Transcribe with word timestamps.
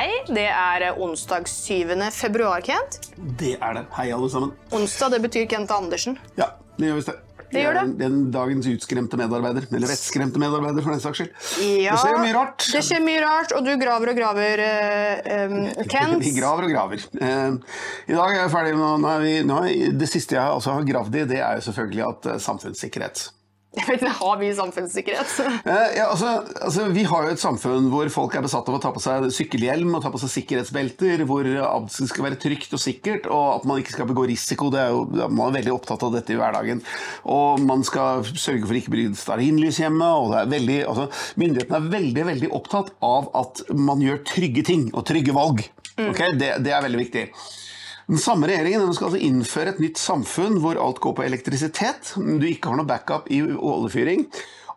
Hei, 0.00 0.14
det 0.32 0.46
er 0.48 0.96
onsdag 0.96 1.44
7. 1.44 1.90
februar, 2.16 2.62
Kent. 2.64 3.10
Det 3.36 3.50
er 3.60 3.74
det. 3.76 3.82
Hei, 3.92 4.06
alle 4.16 4.30
sammen. 4.32 4.54
Onsdag 4.72 5.10
det 5.12 5.18
betyr 5.26 5.42
Kent 5.50 5.74
Andersen. 5.76 6.14
Ja, 6.38 6.46
det 6.78 6.86
gjør 6.88 6.94
visst 6.96 7.10
det. 7.10 7.16
Det 7.50 7.64
gjør 7.66 7.76
det. 7.76 7.82
Det 7.98 8.06
er 8.06 8.14
Den 8.14 8.30
dagens 8.32 8.68
utskremte 8.70 9.18
medarbeider. 9.20 9.66
Eller 9.68 9.90
vettskremte 9.92 10.40
medarbeider, 10.40 10.80
for 10.86 10.94
den 10.94 11.02
saks 11.04 11.20
skyld. 11.20 11.34
Ja, 11.82 11.98
Det 11.98 12.00
skjer 12.00 12.16
mye 12.22 12.32
rart. 12.38 12.64
Det 12.64 12.82
skjer 12.86 13.04
mye 13.04 13.20
rart, 13.26 13.52
og 13.58 13.68
du 13.68 13.74
graver 13.82 14.12
og 14.14 14.22
graver, 14.22 14.62
uh, 14.64 15.52
um, 15.52 15.58
Kent. 15.92 16.24
Vi 16.24 16.32
graver 16.38 16.70
og 16.70 16.72
graver. 16.72 17.04
Uh, 17.20 17.82
I 18.08 18.16
dag 18.16 18.38
er 18.38 18.38
jeg 18.38 18.54
ferdig 18.56 18.72
med 18.80 19.04
nå 19.04 19.18
vi, 19.26 19.34
nå 19.52 19.60
Det 20.00 20.08
siste 20.08 20.38
jeg 20.38 20.46
altså 20.46 20.78
har 20.78 20.88
gravd 20.94 21.20
i, 21.20 21.26
det 21.34 21.42
er 21.44 21.60
jo 21.60 21.68
selvfølgelig 21.68 22.06
at 22.08 22.30
eh, 22.32 22.40
samfunnssikkerhet. 22.46 23.26
Jeg 23.70 23.86
vet 23.86 24.00
ikke, 24.02 24.14
Har 24.18 24.38
vi 24.40 24.48
samfunnssikkerhet? 24.58 25.34
Eh, 25.70 25.92
ja, 25.94 26.08
altså, 26.10 26.30
altså, 26.58 26.88
vi 26.90 27.04
har 27.06 27.26
jo 27.26 27.34
et 27.36 27.42
samfunn 27.42 27.86
hvor 27.92 28.08
folk 28.10 28.34
er 28.34 28.42
besatt 28.42 28.66
av 28.66 28.74
å 28.74 28.80
ta 28.82 28.90
på 28.90 29.02
seg 29.02 29.28
sykkelhjelm 29.36 29.94
og 29.94 30.02
ta 30.02 30.10
på 30.10 30.18
seg 30.18 30.32
sikkerhetsbelter, 30.32 31.22
hvor 31.28 31.46
alt 31.46 31.94
skal 31.94 32.26
være 32.26 32.40
trygt 32.42 32.74
og 32.74 32.82
sikkert, 32.82 33.28
og 33.30 33.60
at 33.60 33.68
man 33.70 33.78
ikke 33.78 33.94
skal 33.94 34.10
begå 34.10 34.26
risiko. 34.32 34.72
Det 34.74 34.82
er 34.82 34.90
jo, 34.90 35.04
man 35.28 35.44
er 35.46 35.60
veldig 35.60 35.74
opptatt 35.76 36.02
av 36.02 36.16
dette 36.16 36.34
i 36.34 36.40
hverdagen. 36.40 36.82
Og 37.30 37.62
man 37.62 37.86
skal 37.86 38.26
sørge 38.32 38.66
for 38.66 38.80
ikke 38.80 38.96
bryte 38.96 39.22
stearinlys 39.22 39.78
hjemme. 39.84 40.10
og 40.18 40.34
det 40.34 40.42
er 40.42 40.52
veldig, 40.56 40.80
altså, 40.90 41.08
Myndighetene 41.38 41.78
er 41.78 41.90
veldig 41.94 42.28
veldig 42.32 42.52
opptatt 42.58 42.94
av 43.06 43.30
at 43.38 43.62
man 43.70 44.02
gjør 44.02 44.24
trygge 44.34 44.66
ting 44.66 44.88
og 44.90 45.06
trygge 45.06 45.36
valg. 45.36 45.62
Ok? 45.94 46.24
Det, 46.40 46.56
det 46.64 46.74
er 46.74 46.88
veldig 46.88 47.04
viktig. 47.06 47.28
Den 48.10 48.18
samme 48.18 48.48
regjeringen 48.50 48.82
den 48.82 48.94
skal 48.96 49.06
altså 49.06 49.20
innføre 49.22 49.70
et 49.70 49.82
nytt 49.82 50.00
samfunn 50.02 50.56
hvor 50.58 50.78
alt 50.82 50.98
går 50.98 51.12
på 51.14 51.22
elektrisitet. 51.28 52.08
Du 52.18 52.42
ikke 52.48 52.72
har 52.72 52.80
noe 52.80 52.88
backup 52.88 53.28
i 53.30 53.38
oljefyring. 53.54 54.24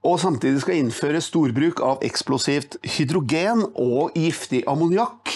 Og 0.05 0.19
samtidig 0.21 0.61
skal 0.61 0.77
innføre 0.77 1.21
storbruk 1.23 1.81
av 1.81 2.03
eksplosivt 2.05 2.77
hydrogen 2.97 3.63
og 3.73 4.13
giftig 4.19 4.61
ammoniakk 4.69 5.31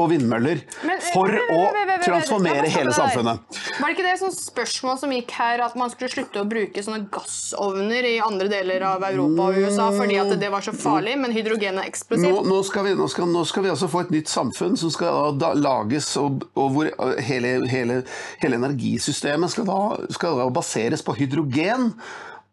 og 0.00 0.10
vindmøller 0.12 0.62
Men- 0.86 1.02
for 1.12 1.28
å 1.28 1.60
transformere 2.04 2.68
hele 2.72 2.92
samfunnet. 2.96 3.40
Var 3.80 3.86
det 3.86 3.96
ikke 3.96 4.06
det 4.06 4.16
sånn 4.20 4.34
spørsmål 4.34 4.98
som 5.02 5.12
gikk 5.14 5.34
her, 5.36 5.60
at 5.64 5.76
man 5.76 5.90
skulle 5.92 6.10
slutte 6.12 6.40
å 6.42 6.48
bruke 6.48 6.82
sånne 6.84 7.08
gassovner 7.12 8.08
i 8.08 8.14
andre 8.24 8.48
deler 8.52 8.84
av 8.88 9.04
Europa 9.10 9.50
og 9.50 9.60
USA 9.60 9.90
fordi 9.96 10.18
at 10.20 10.32
det 10.40 10.50
var 10.52 10.64
så 10.64 10.72
farlig, 10.76 11.16
men 11.20 11.34
hydrogen 11.36 11.76
er 11.78 11.84
Nå, 11.84 11.88
eksplosivt? 11.90 12.46
nå, 12.46 12.62
skal 12.64 12.84
vi, 12.84 12.94
nå, 12.98 13.08
skal, 13.12 13.28
nå 13.30 13.44
skal 13.48 13.62
vi 13.66 13.70
altså 13.72 13.88
få 13.90 14.04
et 14.06 14.10
nytt 14.14 14.28
samfunn 14.32 14.76
som 14.80 14.90
skal 14.92 15.36
da 15.40 15.52
lages, 15.56 16.10
og, 16.20 16.44
og 16.56 16.72
hvor 16.74 16.90
hele, 17.20 17.54
hele, 17.70 18.00
hele 18.42 18.60
energisystemet 18.60 19.52
skal 19.52 19.68
da, 19.68 19.78
skal 20.12 20.40
da 20.40 20.48
baseres 20.54 21.02
på 21.06 21.16
hydrogen. 21.20 21.92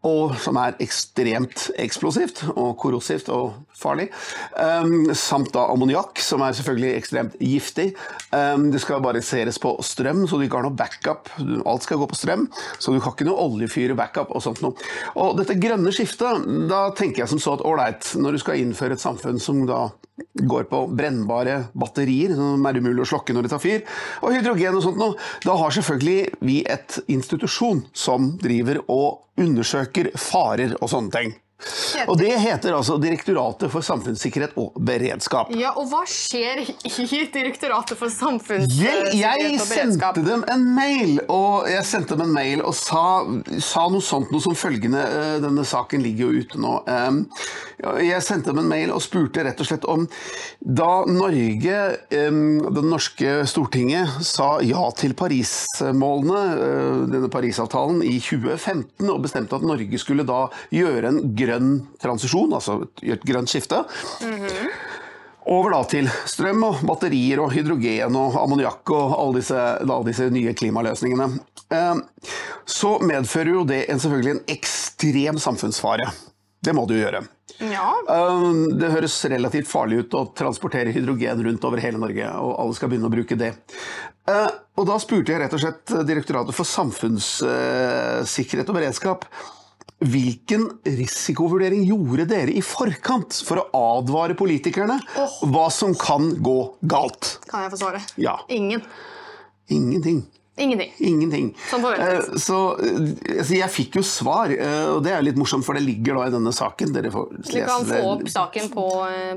Og 0.05 0.35
som 0.37 0.57
er 0.61 0.75
ekstremt 0.83 1.71
eksplosivt 1.81 2.43
og 2.53 2.75
korrosivt 2.77 3.31
og 3.33 3.55
farlig. 3.77 4.07
Um, 4.53 5.09
samt 5.17 5.49
da 5.55 5.65
ammoniakk, 5.73 6.21
som 6.21 6.43
er 6.45 6.53
selvfølgelig 6.57 6.91
ekstremt 6.99 7.37
giftig. 7.41 7.87
Um, 8.29 8.69
det 8.73 8.81
skal 8.83 9.01
baseres 9.01 9.57
på 9.61 9.73
strøm, 9.81 10.27
så 10.29 10.37
du 10.37 10.45
ikke 10.45 10.61
har 10.61 10.67
noe 10.67 10.77
backup. 10.77 11.31
Alt 11.65 11.87
skal 11.87 12.01
gå 12.01 12.09
på 12.11 12.19
strøm, 12.19 12.45
så 12.77 12.93
du 12.93 13.01
har 13.01 13.15
ikke 13.15 13.27
noe 13.27 13.41
oljefyr 13.47 13.95
backup. 13.97 14.33
Og 14.37 14.45
sånt 14.45 14.61
noe. 14.65 14.77
Og 15.17 15.37
dette 15.41 15.57
grønne 15.59 15.93
skiftet, 15.95 16.45
da 16.69 16.87
tenker 16.97 17.23
jeg 17.23 17.33
som 17.33 17.41
så 17.41 17.57
at 17.57 17.65
ålreit, 17.65 18.13
når 18.21 18.37
du 18.37 18.43
skal 18.45 18.61
innføre 18.61 18.97
et 18.97 19.03
samfunn 19.03 19.41
som 19.41 19.65
da 19.65 19.87
går 20.33 20.67
på 20.71 20.83
brennbare 20.97 21.59
batterier, 21.77 22.35
som 22.37 22.65
er 22.65 22.79
umulig 22.81 23.05
å 23.05 23.09
slokke 23.13 23.35
når 23.35 23.47
det 23.47 23.53
tar 23.53 23.63
fyr, 23.63 23.83
og 24.21 24.35
hydrogen 24.35 24.77
og 24.79 24.85
sånt 24.85 25.01
noe, 25.01 25.17
da 25.45 25.57
har 25.59 25.75
selvfølgelig 25.75 26.19
vi 26.45 26.61
et 26.67 26.99
institusjon 27.07 27.85
som 27.93 28.33
driver 28.41 28.81
og 28.87 29.41
undersøker 29.41 30.13
farer 30.17 30.77
og 30.81 30.89
sånne 30.91 31.13
ting. 31.13 31.35
Og 32.07 32.17
det 32.19 32.35
heter 32.37 32.75
altså 32.77 32.99
Direktoratet 33.01 33.71
for 33.73 33.85
samfunnssikkerhet 33.85 34.53
og 34.61 34.75
beredskap. 34.85 35.49
Ja, 35.57 35.71
og 35.79 35.89
hva 35.89 36.03
skjer 36.09 36.61
i 36.61 37.07
Direktoratet 37.33 37.97
for 37.97 38.13
samfunnssikkerhet 38.13 39.15
jeg 39.17 39.57
og 39.57 39.63
beredskap? 39.65 40.19
Jeg 40.19 40.25
sendte 40.25 40.25
dem 40.27 40.43
en 40.53 40.67
mail, 40.75 41.15
og 41.33 41.65
jeg 41.71 41.85
sendte 41.89 42.17
dem 42.17 42.27
en 42.27 42.35
mail 42.35 42.61
og 42.61 42.75
sa, 42.77 43.05
sa 43.63 43.87
noe 43.89 44.05
sånt 44.05 44.29
noe 44.33 44.43
som 44.43 44.57
følgende 44.57 45.01
eh, 45.01 45.33
Denne 45.41 45.65
saken 45.67 46.03
ligger 46.05 46.27
jo 46.27 46.43
ute 46.43 46.61
nå. 46.61 46.73
Jeg 48.05 48.21
sendte 48.25 48.51
dem 48.51 48.61
en 48.61 48.69
mail 48.69 48.93
og 48.93 49.01
spurte 49.05 49.45
rett 49.45 49.59
og 49.61 49.69
slett 49.69 49.85
om 49.89 50.05
Da 50.61 50.91
Norge, 51.09 51.81
det 52.11 52.85
norske 52.85 53.33
Stortinget, 53.49 54.19
sa 54.25 54.57
ja 54.65 54.85
til 54.97 55.13
Paris-målene, 55.17 56.43
eh, 56.53 57.01
denne 57.15 57.31
Parisavtalen, 57.33 58.03
i 58.05 58.17
2015, 58.21 59.09
og 59.09 59.23
bestemte 59.25 59.57
at 59.57 59.65
Norge 59.65 60.01
skulle 60.01 60.25
da 60.27 60.45
gjøre 60.73 61.11
en 61.11 61.21
grønn 61.37 61.46
transisjon, 62.01 62.53
altså 62.57 62.73
et 63.01 63.23
grønt 63.27 63.49
skifte. 63.51 63.83
Over 65.47 65.71
da 65.71 65.79
til 65.87 66.09
strøm 66.27 66.63
og 66.67 66.81
batterier 66.87 67.39
og 67.39 67.53
hydrogen 67.55 68.15
og 68.19 68.35
ammoniakk 68.41 68.89
og 68.91 69.13
alle 69.15 69.37
disse, 69.39 69.55
alle 69.79 70.03
disse 70.09 70.27
nye 70.33 70.51
klimaløsningene. 70.59 71.27
Eh, 71.71 71.95
Så 72.67 72.97
medfører 72.99 73.51
jo 73.53 73.63
det 73.67 73.85
en, 73.89 73.99
selvfølgelig 73.99 74.31
en 74.35 74.43
ekstrem 74.57 75.37
samfunnsfare. 75.39 76.09
Det 76.63 76.73
må 76.75 76.83
det 76.87 76.95
jo 76.97 77.03
gjøre. 77.05 77.21
Ja, 77.63 77.93
Eh, 78.11 78.51
Det 78.77 78.91
høres 78.91 79.15
relativt 79.31 79.67
farlig 79.71 79.99
ut 80.03 80.11
å 80.19 80.25
transportere 80.35 80.91
hydrogen 80.91 81.43
rundt 81.47 81.63
over 81.63 81.77
hele 81.79 81.97
Norge, 81.97 82.27
og 82.43 82.59
alle 82.59 82.73
skal 82.75 82.89
begynne 82.91 83.07
å 83.07 83.15
bruke 83.15 83.37
det. 83.39 83.53
Eh, 84.27 84.49
Og 84.77 84.85
da 84.85 84.97
spurte 84.99 85.31
jeg 85.31 85.39
rett 85.41 85.53
og 85.55 85.59
slett 85.63 85.85
Direktoratet 86.05 86.53
for 86.53 86.65
samfunnssikkerhet 86.67 88.67
og 88.69 88.75
beredskap 88.75 89.23
Hvilken 89.97 90.67
risikovurdering 90.85 91.81
gjorde 91.89 92.27
dere 92.29 92.53
i 92.53 92.61
forkant 92.61 93.39
for 93.47 93.63
å 93.63 93.95
advare 93.97 94.35
politikerne 94.37 94.99
hva 95.49 95.67
som 95.73 95.95
kan 95.97 96.35
gå 96.45 96.57
galt? 96.85 97.39
kan 97.49 97.65
jeg 97.65 97.73
få 97.73 97.79
svare? 97.81 98.01
Ja. 98.21 98.35
Ingen. 98.53 98.83
Ingenting. 99.73 100.19
Ingenting. 100.57 100.91
Ingenting. 100.99 101.49
Som 101.69 101.81
forventet. 101.81 102.29
Eh, 102.29 102.37
Så 102.41 102.59
eh, 102.81 103.39
altså, 103.39 103.53
jeg 103.57 103.69
fikk 103.73 103.97
jo 103.99 104.03
svar, 104.05 104.53
eh, 104.53 104.85
og 104.95 105.03
det 105.05 105.13
er 105.13 105.25
litt 105.25 105.37
morsomt, 105.37 105.65
for 105.65 105.77
det 105.77 105.83
ligger 105.85 106.17
da 106.17 106.27
i 106.29 106.33
denne 106.33 106.53
saken. 106.53 106.93
Dere 106.95 107.11
får 107.13 107.33
Vi 107.49 107.61
kan 107.65 107.85
få 107.85 107.99
opp 108.13 108.29
saken 108.33 108.69
på, 108.73 108.85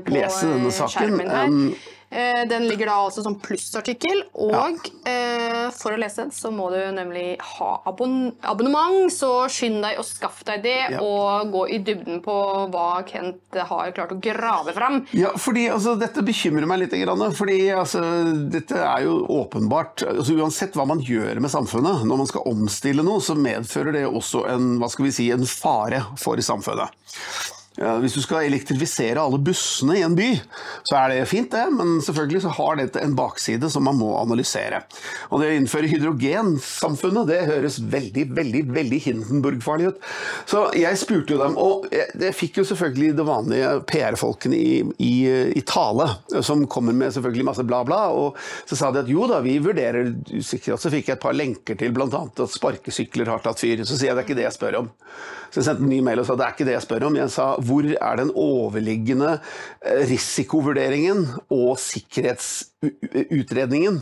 på 0.05 0.13
Lese 0.15 0.45
denne 0.49 0.71
saken. 0.73 0.95
skjermen 0.95 1.29
her. 1.29 1.89
Eh, 2.11 2.43
Den 2.49 2.67
ligger 2.67 2.91
da 2.91 2.97
altså 3.05 3.23
som 3.23 3.37
plussartikkel, 3.39 4.25
og 4.33 4.51
ja. 4.51 5.69
for 5.75 5.95
å 5.95 5.99
lese 6.01 6.25
den 6.25 6.33
så 6.35 6.51
må 6.51 6.67
du 6.73 6.79
nemlig 6.93 7.37
ha 7.57 7.69
abon 7.87 8.33
abonnement, 8.43 9.07
så 9.13 9.47
skynd 9.51 9.79
deg 9.85 9.99
å 10.01 10.05
skaffe 10.05 10.43
deg 10.49 10.63
det, 10.65 10.77
Ja. 10.91 10.99
og 11.01 11.51
gå 11.53 11.63
i 11.71 11.79
dybden 11.79 12.19
på 12.25 12.35
hva 12.73 12.89
Kent 13.07 13.55
har 13.55 13.93
klart 13.95 14.11
å 14.11 14.19
grave 14.19 14.73
fram. 14.75 15.05
Ja, 15.15 15.31
fordi 15.37 15.67
altså, 15.71 15.95
Dette 15.99 16.23
bekymrer 16.25 16.67
meg 16.67 16.83
litt. 16.83 16.91
Fordi 17.37 17.57
altså, 17.71 18.01
Dette 18.51 18.75
er 18.75 19.05
jo 19.05 19.21
åpenbart 19.31 20.03
altså, 20.07 20.35
Uansett 20.41 20.75
hva 20.75 20.85
man 20.89 20.99
gjør 20.99 21.39
med 21.39 21.51
samfunnet, 21.53 22.03
når 22.07 22.21
man 22.23 22.29
skal 22.29 22.47
omstille 22.51 23.05
noe, 23.05 23.23
så 23.23 23.37
medfører 23.37 23.95
det 23.95 24.05
også 24.09 24.45
en, 24.51 24.75
hva 24.81 24.89
skal 24.91 25.07
vi 25.07 25.15
si, 25.15 25.31
en 25.31 25.47
fare 25.47 26.03
for 26.19 26.41
samfunnet. 26.43 26.91
Hvis 27.79 28.17
du 28.17 28.19
skal 28.19 28.49
elektrifisere 28.49 29.21
alle 29.21 29.37
bussene 29.39 29.95
i 29.95 30.01
en 30.03 30.15
by, 30.17 30.27
så 30.83 30.97
er 30.99 31.13
det 31.13 31.29
fint, 31.31 31.47
det, 31.53 31.63
men 31.71 32.01
selvfølgelig 32.03 32.41
så 32.43 32.51
har 32.57 32.75
dette 32.81 32.99
en 32.99 33.15
bakside 33.15 33.69
som 33.71 33.85
man 33.87 33.95
må 33.95 34.09
analysere. 34.19 34.81
Og 35.31 35.39
det 35.39 35.47
å 35.47 35.55
innføre 35.55 35.87
hydrogensamfunnet, 35.87 37.29
det 37.29 37.39
høres 37.47 37.79
veldig, 37.93 38.25
veldig 38.35 38.65
veldig 38.75 38.99
Hindenburg-farlig 39.05 39.93
ut. 39.93 40.03
Så 40.51 40.65
jeg 40.75 40.99
spurte 40.99 41.37
jo 41.37 41.39
dem, 41.39 41.55
og 41.55 41.87
jeg 41.95 42.35
fikk 42.35 42.59
jo 42.59 42.67
selvfølgelig 42.73 43.15
det 43.21 43.27
vanlige 43.31 43.73
PR-folkene 43.87 44.59
i, 44.59 44.83
i, 44.99 45.13
i 45.55 45.63
tale, 45.63 46.09
som 46.43 46.67
kommer 46.67 46.97
med 46.97 47.15
selvfølgelig 47.15 47.49
masse 47.53 47.67
bla, 47.67 47.85
bla, 47.87 48.03
og 48.11 48.35
så 48.67 48.75
sa 48.75 48.91
de 48.91 49.05
at 49.05 49.11
jo 49.11 49.31
da, 49.31 49.39
vi 49.47 49.61
vurderer 49.63 50.11
usikkerhet. 50.27 50.83
Så 50.83 50.91
fikk 50.91 51.07
jeg 51.07 51.21
et 51.21 51.23
par 51.23 51.39
lenker 51.39 51.79
til 51.79 51.95
bl.a. 51.95 52.09
at 52.11 52.47
sparkesykler 52.51 53.31
har 53.31 53.47
tatt 53.47 53.63
fyr. 53.63 53.87
Så 53.87 53.95
sier 53.95 54.11
jeg 54.11 54.19
det 54.19 54.25
er 54.25 54.27
ikke 54.27 54.41
det 54.43 54.49
jeg 54.49 54.59
spør 54.59 54.83
om. 54.83 54.91
Så 55.51 55.59
jeg 55.59 55.67
sendte 55.67 55.83
en 55.83 55.91
ny 55.91 55.99
mail 56.03 56.21
og 56.21 56.27
sa 56.27 56.37
det 56.39 56.45
er 56.45 56.53
ikke 56.55 56.67
det 56.67 56.77
jeg 56.77 56.85
spør 56.85 57.05
om. 57.09 57.17
Jeg 57.19 57.31
sa 57.33 57.45
hvor 57.67 57.83
er 57.91 58.15
den 58.19 58.31
overliggende 58.37 59.31
eh, 59.37 60.01
risikovurderingen 60.09 61.19
og 61.53 61.79
sikkerhetsutredningen 61.81 64.01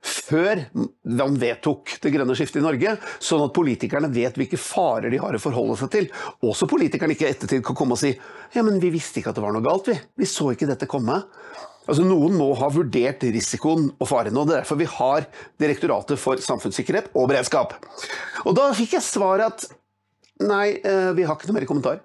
før 0.00 0.62
man 0.72 1.34
vedtok 1.40 1.98
det 2.00 2.12
grønne 2.14 2.34
skiftet 2.38 2.62
i 2.62 2.64
Norge, 2.64 2.94
sånn 3.20 3.42
at 3.44 3.56
politikerne 3.56 4.08
vet 4.12 4.38
hvilke 4.40 4.60
farer 4.60 5.12
de 5.12 5.20
har 5.20 5.36
å 5.36 5.42
forholde 5.42 5.76
seg 5.76 5.90
til. 5.92 6.06
Også 6.46 6.68
politikerne 6.70 7.16
ikke 7.16 7.28
i 7.28 7.34
ettertid 7.34 7.64
kan 7.66 7.76
komme 7.76 7.98
og 7.98 8.00
si 8.00 8.14
ja, 8.14 8.64
men 8.64 8.80
vi 8.80 8.92
visste 8.94 9.20
ikke 9.20 9.34
at 9.34 9.38
det 9.38 9.44
var 9.44 9.54
noe 9.54 9.64
galt, 9.64 9.92
vi. 9.92 9.98
Vi 10.16 10.28
så 10.28 10.54
ikke 10.54 10.70
dette 10.70 10.88
komme. 10.90 11.20
Altså 11.90 12.04
Noen 12.06 12.36
må 12.38 12.48
ha 12.60 12.70
vurdert 12.72 13.24
risikoen 13.34 13.90
og 13.96 14.08
faren, 14.08 14.38
og 14.38 14.48
det 14.48 14.56
er 14.56 14.62
derfor 14.62 14.80
vi 14.80 14.88
har 14.88 15.26
Direktoratet 15.60 16.20
for 16.20 16.40
samfunnssikkerhet 16.40 17.12
og 17.12 17.28
beredskap. 17.32 17.76
Og 18.46 18.56
da 18.56 18.70
fikk 18.76 18.96
jeg 18.96 19.04
svar 19.04 19.44
at 19.50 19.68
nei, 20.40 20.80
eh, 20.80 21.10
vi 21.16 21.28
har 21.28 21.36
ikke 21.36 21.50
noe 21.50 21.58
mer 21.58 21.68
kommentar. 21.68 22.00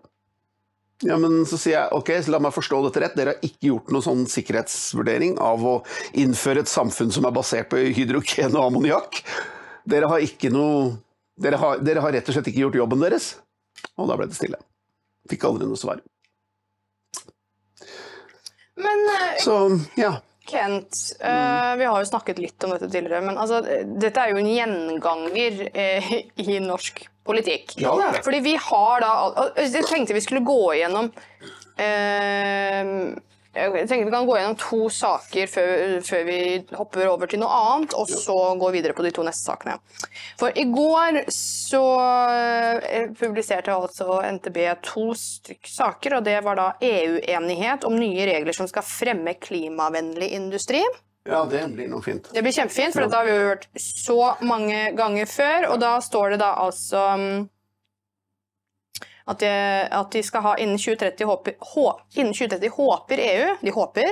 Ja, 1.04 1.18
men 1.20 1.42
så 1.44 1.58
sier 1.60 1.76
jeg 1.76 1.98
ok, 1.98 2.12
så 2.24 2.32
la 2.32 2.40
meg 2.40 2.54
forstå 2.56 2.78
dette 2.86 3.02
rett. 3.04 3.16
Dere 3.18 3.34
har 3.34 3.44
ikke 3.44 3.68
gjort 3.68 3.90
noen 3.92 4.06
sånn 4.06 4.22
sikkerhetsvurdering 4.32 5.36
av 5.44 5.66
å 5.68 5.74
innføre 6.16 6.64
et 6.64 6.72
samfunn 6.72 7.12
som 7.12 7.28
er 7.28 7.36
basert 7.36 7.68
på 7.74 7.82
hydrogen 7.98 8.56
og 8.56 8.70
ammoniakk. 8.70 9.20
Dere 9.92 10.08
har 10.10 10.24
ikke 10.24 10.54
noe 10.54 10.94
dere 11.36 11.60
har, 11.60 11.82
dere 11.84 12.00
har 12.04 12.16
rett 12.16 12.30
og 12.32 12.38
slett 12.38 12.48
ikke 12.52 12.64
gjort 12.64 12.80
jobben 12.80 13.04
deres. 13.04 13.34
Og 14.00 14.08
da 14.08 14.16
ble 14.16 14.30
det 14.30 14.38
stille. 14.38 14.60
Fikk 15.30 15.44
aldri 15.50 15.68
noe 15.68 15.80
svar. 15.80 16.00
Men 18.80 19.04
eh, 19.12 19.36
Så 19.44 19.58
ja. 20.00 20.16
Kent, 20.46 21.00
eh, 21.20 21.72
vi 21.80 21.88
har 21.90 22.00
jo 22.00 22.08
snakket 22.08 22.40
litt 22.40 22.64
om 22.64 22.76
dette 22.76 22.88
tidligere, 22.88 23.24
men 23.26 23.40
altså, 23.42 23.64
dette 23.98 24.22
er 24.22 24.30
jo 24.30 24.38
en 24.38 24.50
gjenganger 24.52 25.64
uh, 25.74 26.12
i 26.44 26.60
norsk 26.62 27.02
politikk. 27.26 27.78
Ja, 27.82 27.94
det 27.98 28.08
er 28.08 28.18
det. 28.18 28.26
Fordi 28.26 28.42
vi 28.46 28.58
har 28.62 29.04
da 29.04 29.14
Jeg 29.58 29.88
tenkte 29.90 30.16
vi 30.16 30.24
skulle 30.24 30.46
gå 30.46 30.60
igjennom 30.76 31.10
eh, 31.82 32.92
Jeg 33.56 33.88
tenkte 33.88 34.04
vi 34.04 34.14
kan 34.14 34.28
gå 34.28 34.36
gjennom 34.38 34.58
to 34.60 34.82
saker 34.92 35.48
før, 35.48 35.96
før 36.06 36.26
vi 36.28 36.40
hopper 36.76 37.08
over 37.08 37.32
til 37.32 37.40
noe 37.40 37.60
annet, 37.72 37.96
og 37.96 38.10
så 38.12 38.36
gå 38.60 38.72
videre 38.76 38.96
på 38.98 39.06
de 39.06 39.14
to 39.16 39.24
neste 39.24 39.48
sakene. 39.48 39.78
For 40.40 40.52
i 40.52 40.66
går 40.68 41.22
så 41.34 41.84
eh, 42.36 43.08
publiserte 43.16 43.74
altså 43.74 44.20
NTB 44.36 44.60
to 44.84 45.08
saker, 45.16 46.20
og 46.20 46.28
det 46.28 46.38
var 46.44 46.60
da 46.60 46.68
EU-enighet 46.84 47.88
om 47.88 47.96
nye 47.96 48.28
regler 48.28 48.58
som 48.58 48.68
skal 48.68 48.84
fremme 48.86 49.38
klimavennlig 49.40 50.34
industri. 50.36 50.84
Ja, 51.26 51.42
det 51.50 51.64
blir 51.74 51.90
noe 51.90 52.06
fint. 52.06 52.28
Det 52.34 52.42
blir 52.46 52.54
kjempefint, 52.54 52.94
for 52.94 53.02
dette 53.06 53.18
har 53.18 53.26
vi 53.26 53.34
jo 53.34 53.50
hørt 53.50 53.68
så 53.82 54.20
mange 54.46 54.92
ganger 54.98 55.30
før. 55.30 55.72
Og 55.74 55.80
da 55.82 55.96
står 56.06 56.36
det 56.36 56.42
da 56.44 56.52
altså 56.62 57.02
um, 57.18 57.48
at 59.26 59.42
de, 59.42 59.50
at 59.90 60.12
de 60.14 60.22
skal 60.26 60.44
ha 60.46 60.54
innen 60.62 60.78
2030, 60.78 61.26
håper, 61.26 61.56
hå, 61.74 61.88
innen 62.20 62.36
2030 62.38 62.76
håper 62.76 63.24
EU, 63.24 63.48
de 63.64 63.74
håper, 63.74 64.12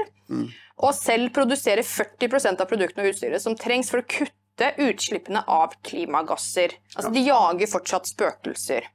å 0.82 0.90
selv 0.98 1.30
produsere 1.36 1.86
40% 1.86 2.64
av 2.64 2.70
produktene 2.70 3.06
og 3.06 3.14
utstyret 3.14 3.44
som 3.44 3.54
trengs 3.60 3.94
for 3.94 4.02
å 4.02 4.08
kutte 4.10 4.72
utslippene 4.82 5.44
av 5.46 5.78
klimagasser. 5.86 6.74
Altså 6.96 7.14
de 7.14 7.28
jager 7.28 7.70
fortsatt 7.70 8.10
spøkelser. 8.10 8.90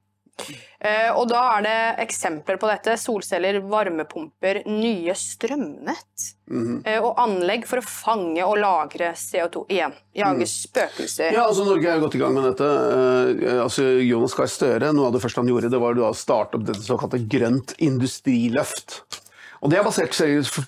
Eh, 0.78 1.10
og 1.10 1.26
da 1.32 1.40
er 1.56 1.64
det 1.66 1.78
eksempler 2.04 2.58
på 2.60 2.68
dette. 2.70 2.94
Solceller, 3.00 3.58
varmepumper, 3.66 4.62
nye 4.70 5.14
strømnett. 5.18 6.28
eh, 6.86 7.00
og 7.02 7.18
anlegg 7.18 7.66
for 7.68 7.82
å 7.82 7.84
fange 7.84 8.44
og 8.46 8.56
lagre 8.62 9.10
CO2. 9.18 9.64
Igjen, 9.74 9.96
jage 10.16 10.46
spøkelser. 10.48 11.34
Ja, 11.34 11.48
altså 11.48 11.66
Norge 11.66 11.88
er 11.90 11.98
jo 11.98 12.06
godt 12.06 12.14
i 12.14 12.22
gang 12.22 12.36
med 12.36 12.46
dette. 12.52 12.68
Eh, 13.42 13.62
altså 13.64 13.88
Jonas 14.06 14.36
Gahr 14.38 14.50
Støre, 14.52 14.92
Noe 14.94 15.10
av 15.10 15.16
det 15.16 15.22
første 15.24 15.42
han 15.42 15.50
gjorde, 15.50 15.72
det 15.72 15.82
var 15.82 15.98
å 15.98 16.12
starte 16.16 16.60
opp 16.60 16.68
dette 16.68 16.86
såkalte 16.86 17.20
grønt 17.28 17.74
industriløft. 17.78 19.02
Og 19.58 19.70
Det 19.70 19.78
er 19.80 19.82
basert 19.82 20.14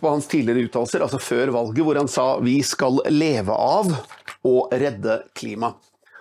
på 0.01 0.11
hans 0.11 0.27
tidligere 0.27 0.67
uttalelser, 0.67 1.05
altså 1.05 1.21
før 1.23 1.53
valget, 1.55 1.85
hvor 1.87 1.95
han 2.01 2.11
sa 2.11 2.41
vi 2.43 2.59
skal 2.67 2.99
leve 3.07 3.55
av 3.55 3.93
å 4.43 4.57
redde 4.73 5.21
klima. 5.39 5.75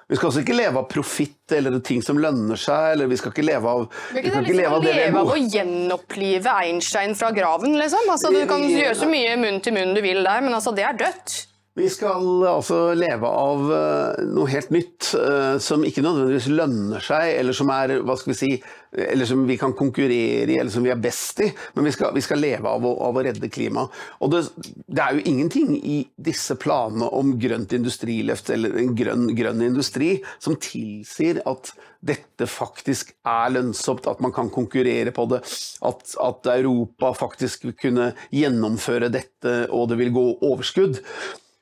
Vi 0.09 0.17
skal 0.17 0.31
altså 0.31 0.41
ikke 0.41 0.55
leve 0.57 0.79
av 0.81 0.87
profitt 0.89 1.53
eller 1.53 1.75
ting 1.85 1.99
som 2.01 2.17
lønner 2.17 2.57
seg, 2.57 2.95
eller 2.95 3.09
vi 3.11 3.17
skal 3.19 3.29
ikke 3.29 3.45
leve 3.45 3.69
av 3.69 3.83
Vi 4.09 4.23
vi 4.23 4.31
ikke 4.31 4.55
leve 4.57 4.71
av 4.79 4.81
det 4.81 4.93
vi 4.95 5.03
er 5.03 5.11
gode- 5.13 5.35
å 5.35 5.51
gjenopplive 5.53 6.55
Einstein 6.63 7.13
fra 7.15 7.29
graven, 7.31 7.77
liksom? 7.77 8.09
Altså, 8.09 8.31
du 8.33 8.41
kan 8.49 8.65
gjøre 8.65 8.95
så 8.97 9.05
mye 9.09 9.37
munn 9.37 9.61
til 9.61 9.77
munn 9.77 9.93
du 9.93 10.01
vil 10.01 10.23
der, 10.23 10.41
men 10.41 10.57
altså, 10.57 10.73
det 10.73 10.87
er 10.87 10.97
dødt. 10.97 11.45
Vi 11.79 11.87
skal 11.87 12.43
altså 12.43 12.77
leve 12.97 13.29
av 13.29 13.69
eh, 13.71 14.23
noe 14.33 14.49
helt 14.51 14.71
nytt, 14.73 15.13
eh, 15.15 15.55
som 15.63 15.85
ikke 15.87 16.03
nødvendigvis 16.03 16.49
lønner 16.51 17.03
seg, 17.03 17.31
eller 17.37 17.55
som 17.55 17.71
er, 17.71 17.93
vi 18.03 18.35
si, 18.35 18.49
eller 18.91 19.29
som 19.29 19.45
vi 19.47 19.55
kan 19.61 19.75
konkurrere 19.77 20.49
i, 20.49 20.57
eller 20.57 20.73
som 20.73 20.83
vi 20.83 20.91
er 20.91 20.99
best 20.99 21.39
i. 21.45 21.47
Men 21.77 21.87
vi 21.87 21.95
skal, 21.95 22.11
vi 22.15 22.25
skal 22.25 22.43
leve 22.43 22.67
av 22.67 22.83
å, 22.83 22.93
av 23.07 23.15
å 23.15 23.23
redde 23.23 23.51
klimaet. 23.53 23.95
Og 24.19 24.33
det, 24.33 24.43
det 24.89 25.05
er 25.05 25.15
jo 25.15 25.25
ingenting 25.31 25.73
i 25.79 26.01
disse 26.19 26.59
planene 26.59 27.07
om 27.15 27.37
grønt 27.39 27.75
industriløft, 27.77 28.51
eller 28.55 28.75
en 28.83 28.95
grønn, 28.99 29.29
grønn 29.37 29.63
industri, 29.71 30.17
som 30.43 30.59
tilsier 30.59 31.39
at 31.47 31.71
dette 32.03 32.47
faktisk 32.47 33.13
er 33.27 33.53
lønnsomt, 33.55 34.07
at 34.07 34.19
man 34.23 34.35
kan 34.35 34.51
konkurrere 34.51 35.15
på 35.15 35.29
det, 35.31 35.45
at, 35.87 36.15
at 36.27 36.55
Europa 36.59 37.15
faktisk 37.25 37.69
vil 37.69 37.79
kunne 37.87 38.15
gjennomføre 38.35 39.11
dette, 39.13 39.61
og 39.71 39.93
det 39.93 40.03
vil 40.03 40.15
gå 40.15 40.31
overskudd. 40.49 40.99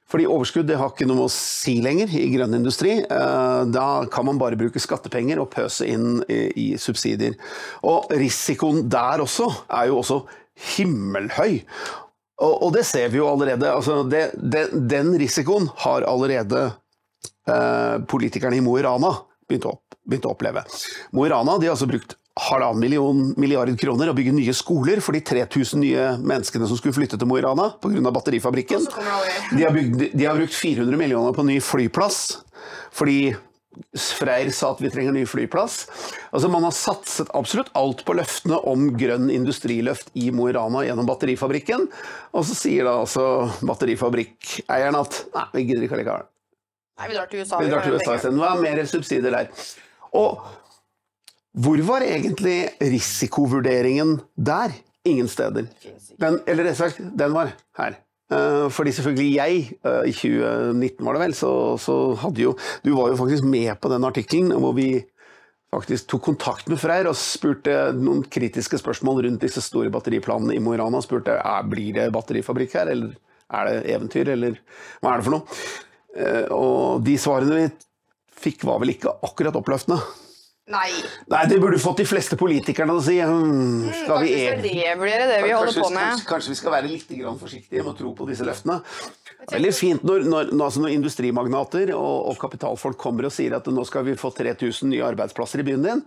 Fordi 0.08 0.28
overskudd 0.32 0.70
det 0.70 0.78
har 0.80 0.94
ikke 0.94 1.08
noe 1.10 1.26
å 1.26 1.32
si 1.32 1.78
lenger 1.84 2.12
i 2.16 2.30
grønn 2.32 2.56
industri. 2.56 2.98
Eh, 3.04 3.62
Da 3.74 3.88
kan 4.12 4.28
man 4.28 4.40
bare 4.40 4.60
bruke 4.60 4.80
skattepenger 4.80 5.42
og 5.44 5.52
pøse 5.52 5.88
inn 5.88 6.22
i, 6.32 6.76
subsidier. 6.80 7.36
Og 7.84 8.08
risikoen 8.16 8.86
der 8.90 9.24
også 9.26 9.50
er 9.68 9.90
jo 9.92 10.00
også 10.00 10.22
himmelhøy. 10.78 11.62
Og, 12.38 12.70
det 12.76 12.86
ser 12.86 13.10
vi 13.10 13.18
jo 13.18 13.28
allerede. 13.32 13.66
Altså 13.66 14.04
det, 14.08 14.30
det, 14.38 14.68
den 14.90 15.16
risikoen 15.18 15.68
har 15.84 16.06
allerede 16.06 16.68
eh, 17.50 17.98
politikerne 18.08 18.60
i 18.60 18.64
Mo 18.64 18.78
i 18.78 18.86
Rana 18.86 19.12
begynt 19.48 19.66
å, 19.66 19.74
begynt 20.06 20.28
å 20.30 20.36
oppleve. 20.36 20.64
Mo 21.16 21.26
i 21.26 21.32
Rana 21.34 21.58
har 21.58 21.74
altså 21.74 21.90
brukt 21.90 22.16
halvannen 22.48 22.82
million 22.82 23.24
milliard 23.40 23.74
kroner 23.80 24.12
å 24.12 24.16
bygge 24.18 24.36
nye 24.36 24.54
skoler 24.56 25.02
for 25.04 25.18
de 25.18 25.24
3000 25.26 25.82
nye 25.84 26.06
menneskene 26.22 26.70
som 26.70 26.80
skulle 26.80 26.96
flytte 26.96 27.20
til 27.20 27.30
Mo 27.30 27.40
i 27.40 27.44
Rana 27.46 27.72
pga. 27.82 28.14
batterifabrikken. 28.14 28.88
De 29.52 29.64
har, 29.64 29.74
bygd, 29.76 30.08
de 30.14 30.26
har 30.26 30.38
brukt 30.38 30.56
400 30.56 31.00
millioner 31.00 31.36
på 31.36 31.46
ny 31.48 31.60
flyplass, 31.64 32.22
fordi 32.96 33.36
Freyr 34.18 34.50
sa 34.56 34.72
at 34.74 34.80
vi 34.82 34.90
trenger 34.90 35.14
ny 35.14 35.24
flyplass. 35.30 35.84
Altså 36.34 36.50
Man 36.50 36.66
har 36.66 36.74
satset 36.74 37.30
absolutt 37.38 37.70
alt 37.78 38.04
på 38.08 38.16
løftene 38.18 38.58
om 38.70 38.90
grønn 38.98 39.30
industriløft 39.34 40.10
i 40.18 40.32
Mo 40.34 40.48
i 40.50 40.56
Rana 40.56 40.82
gjennom 40.88 41.08
batterifabrikken, 41.10 41.86
og 42.34 42.48
så 42.48 42.58
sier 42.58 42.88
da 42.88 42.98
altså 43.04 43.28
batterifabrikkeieren 43.62 44.98
at 44.98 45.22
nei, 45.36 45.46
vi 45.54 45.68
gidder 45.70 45.88
ikke 45.88 46.00
allikevel. 46.00 46.30
Nei, 46.98 47.10
vi 47.12 47.18
drar 47.20 47.30
til 47.30 47.44
USA. 47.44 47.60
Vi 47.62 47.70
drar 47.70 47.86
til 47.86 47.98
USA 47.98 48.16
isteden. 48.18 48.40
Hva 48.42 48.56
er 48.56 48.64
mer 48.64 48.88
subsidier 48.90 49.36
der? 49.36 49.52
Og 50.18 50.42
hvor 51.58 51.82
var 51.88 52.06
egentlig 52.06 52.58
risikovurderingen 52.82 54.20
der? 54.36 54.76
Ingen 55.08 55.30
steder. 55.32 55.68
Den, 56.20 56.42
eller 56.46 56.68
rett 56.68 56.76
og 56.76 56.82
slett, 56.84 57.12
den 57.18 57.34
var 57.36 57.54
her. 57.80 57.98
Eh, 58.28 58.66
fordi 58.74 58.92
selvfølgelig 58.92 59.28
jeg, 59.38 59.60
eh, 59.88 60.02
i 60.10 60.14
2019 60.14 61.06
var 61.08 61.16
det 61.16 61.22
vel, 61.22 61.36
så, 61.38 61.52
så 61.80 61.96
hadde 62.20 62.44
jo 62.44 62.58
Du 62.84 62.90
var 62.98 63.14
jo 63.14 63.20
faktisk 63.22 63.46
med 63.48 63.72
på 63.80 63.88
den 63.94 64.04
artikkelen 64.04 64.52
hvor 64.60 64.76
vi 64.76 64.90
faktisk 65.72 66.10
tok 66.12 66.26
kontakt 66.26 66.68
med 66.72 66.80
Freyr 66.82 67.08
og 67.08 67.16
spurte 67.20 67.94
noen 67.96 68.26
kritiske 68.28 68.80
spørsmål 68.82 69.24
rundt 69.26 69.44
disse 69.44 69.64
store 69.64 69.92
batteriplanene 69.94 70.56
i 70.58 70.62
Mo 70.64 70.76
i 70.76 70.80
Rana. 70.80 71.00
Spurte 71.04 71.38
er, 71.40 71.66
blir 71.72 71.96
det 71.96 72.10
batterifabrikk 72.16 72.76
her, 72.80 72.92
eller 72.92 73.16
er 73.48 73.70
det 73.70 73.96
eventyr, 73.96 74.34
eller 74.36 74.60
hva 75.00 75.14
er 75.14 75.22
det 75.22 75.28
for 75.30 75.38
noe? 75.38 75.60
Eh, 76.18 76.46
Og 76.52 77.04
de 77.08 77.18
svarene 77.22 77.62
vi 77.62 77.68
fikk 78.44 78.68
var 78.68 78.84
vel 78.84 78.92
ikke 78.98 79.16
akkurat 79.24 79.56
oppløftende. 79.56 80.02
Nei. 80.68 80.90
Nei, 81.32 81.44
det 81.48 81.62
burde 81.64 81.78
fått 81.80 82.02
de 82.02 82.06
fleste 82.08 82.36
politikerne 82.40 82.92
til 82.92 83.00
å 83.00 83.04
si. 83.06 83.14
Hmm, 83.24 83.86
skal 83.88 84.26
vi 84.26 84.34
Kanskje 84.36 84.58
vi 84.66 84.72
skal 84.74 84.82
revurdere 84.90 85.28
det 85.30 85.38
vi 85.46 85.54
holder 85.56 85.78
på 85.80 85.92
med. 85.94 86.02
Kanskje, 86.10 86.26
kanskje 86.28 86.52
vi 86.52 86.58
skal 86.60 86.74
være 86.74 86.90
litt 86.92 87.14
grann 87.22 87.38
forsiktige 87.40 87.86
med 87.86 87.94
å 87.94 87.96
tro 87.96 88.12
på 88.18 88.28
disse 88.28 88.48
løftene. 88.48 88.82
Veldig 89.48 89.72
fint 89.78 90.04
når, 90.04 90.26
når, 90.28 90.50
når, 90.52 90.64
altså 90.66 90.82
når 90.84 90.96
industrimagnater 90.98 91.94
og, 91.96 92.16
og 92.34 92.40
kapitalfolk 92.42 92.98
kommer 93.00 93.30
og 93.30 93.32
sier 93.32 93.56
at 93.56 93.70
nå 93.72 93.86
skal 93.88 94.04
vi 94.10 94.18
få 94.20 94.34
3000 94.36 94.92
nye 94.92 95.06
arbeidsplasser 95.08 95.64
i 95.64 95.68
byen 95.70 95.86
din. 95.86 96.02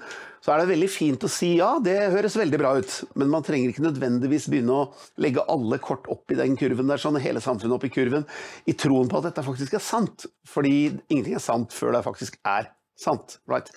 Så 0.45 0.53
er 0.53 0.61
det 0.61 0.75
veldig 0.75 0.91
fint 0.93 1.25
å 1.25 1.33
si 1.33 1.55
ja, 1.57 1.71
det 1.81 1.97
høres 2.13 2.37
veldig 2.37 2.61
bra 2.61 2.75
ut. 2.77 2.99
Men 3.17 3.33
man 3.33 3.47
trenger 3.47 3.73
ikke 3.73 3.87
nødvendigvis 3.87 4.51
begynne 4.53 4.77
å 4.77 4.85
legge 5.25 5.47
alle 5.49 5.81
kort 5.81 6.05
opp 6.13 6.37
i 6.37 6.37
den 6.37 6.61
kurven 6.61 6.93
der, 6.93 7.01
sånn 7.01 7.17
hele 7.25 7.41
samfunnet 7.41 7.79
opp 7.79 7.89
i 7.89 7.93
kurven, 7.97 8.29
i 8.69 8.77
troen 8.77 9.09
på 9.09 9.23
at 9.23 9.31
dette 9.31 9.47
faktisk 9.49 9.81
er 9.81 9.87
sant. 9.89 10.29
Fordi 10.53 10.77
ingenting 11.09 11.41
er 11.41 11.49
sant 11.49 11.73
før 11.73 11.97
det 11.97 12.05
faktisk 12.05 12.37
er 12.45 12.75
sant. 13.01 13.41
right? 13.49 13.73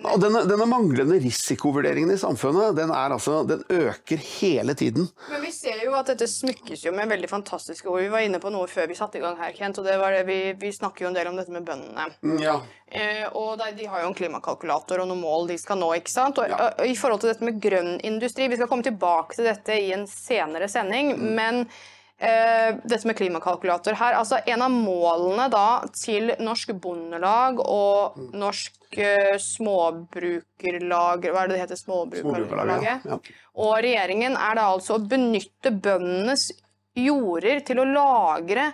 Og 0.00 0.20
denne, 0.22 0.42
denne 0.48 0.66
manglende 0.68 1.18
risikovurderingen 1.20 2.14
i 2.14 2.18
samfunnet, 2.20 2.72
den, 2.78 2.92
altså, 2.94 3.42
den 3.48 3.62
øker 3.68 4.20
hele 4.40 4.74
tiden. 4.78 5.08
Men 5.28 5.44
vi 5.44 5.52
ser 5.52 5.82
jo 5.84 5.92
at 5.98 6.08
dette 6.12 6.28
smykkes 6.30 6.86
jo 6.86 6.94
med 6.96 7.10
veldig 7.12 7.28
fantastiske 7.28 7.88
ord. 7.90 8.00
Vi 8.02 8.12
var 8.12 8.24
inne 8.24 8.40
på 8.42 8.52
noe 8.52 8.68
før 8.70 8.88
vi 8.90 8.96
satte 8.98 9.20
i 9.20 9.24
gang 9.24 9.36
her, 9.40 9.52
Kent, 9.56 9.80
og 9.82 9.88
det 9.88 9.98
var 10.00 10.16
det 10.16 10.24
vi, 10.30 10.40
vi 10.60 10.72
snakker 10.72 11.04
jo 11.04 11.12
en 11.12 11.18
del 11.18 11.30
om 11.30 11.36
dette 11.38 11.52
med 11.54 11.68
bøndene. 11.68 12.08
Ja. 12.40 12.56
Eh, 12.90 13.26
og 13.36 13.60
de, 13.60 13.70
de 13.76 13.86
har 13.90 14.02
jo 14.02 14.10
en 14.10 14.18
klimakalkulator 14.18 15.04
og 15.04 15.10
noen 15.12 15.22
mål 15.22 15.52
de 15.52 15.60
skal 15.60 15.78
nå. 15.80 15.92
ikke 16.00 16.12
sant? 16.12 16.40
Og, 16.40 16.50
og, 16.50 16.82
I 16.86 16.96
forhold 16.98 17.22
til 17.22 17.34
dette 17.34 17.46
med 17.46 17.60
grønn 17.62 17.96
industri, 18.06 18.48
vi 18.50 18.58
skal 18.58 18.70
komme 18.72 18.86
tilbake 18.86 19.36
til 19.36 19.50
dette 19.50 19.76
i 19.78 19.92
en 19.94 20.08
senere 20.10 20.70
sending, 20.70 21.12
men 21.36 21.66
eh, 21.66 21.88
dette 22.20 23.06
med 23.08 23.16
klimakalkulator 23.16 23.96
her, 23.96 24.18
altså 24.18 24.42
En 24.44 24.60
av 24.60 24.72
målene 24.74 25.46
da 25.48 25.80
til 25.96 26.34
Norsk 26.44 26.74
Bondelag 26.76 27.62
og 27.64 28.18
Norsk 28.36 28.98
eh, 29.00 29.38
Småbrukerlag 29.40 31.24
Hva 31.30 31.44
er 31.44 31.48
det 31.48 31.56
det 31.56 31.62
heter? 31.62 31.80
Småbrukerlaget? 31.80 33.06
Ja. 33.08 33.16
Og 33.56 33.72
regjeringen 33.80 34.36
er 34.36 34.58
da 34.58 34.68
altså 34.74 34.98
å 34.98 35.06
benytte 35.08 35.72
bøndenes 35.72 36.50
jorder 36.98 37.62
til 37.64 37.80
å 37.80 37.88
lagre 37.88 38.68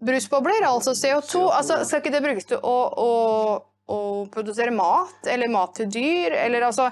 brusbobler, 0.00 0.64
altså 0.64 0.94
CO2. 0.96 1.42
Altså, 1.52 1.80
skal 1.84 2.02
ikke 2.02 2.14
det 2.14 2.22
brukes 2.24 2.48
til 2.48 2.60
å, 2.64 2.76
å, 3.04 3.10
å 3.92 3.98
produsere 4.32 4.72
mat, 4.74 5.18
eller 5.28 5.50
mat 5.52 5.74
til 5.76 5.90
dyr, 5.92 6.36
eller 6.46 6.68
altså 6.70 6.88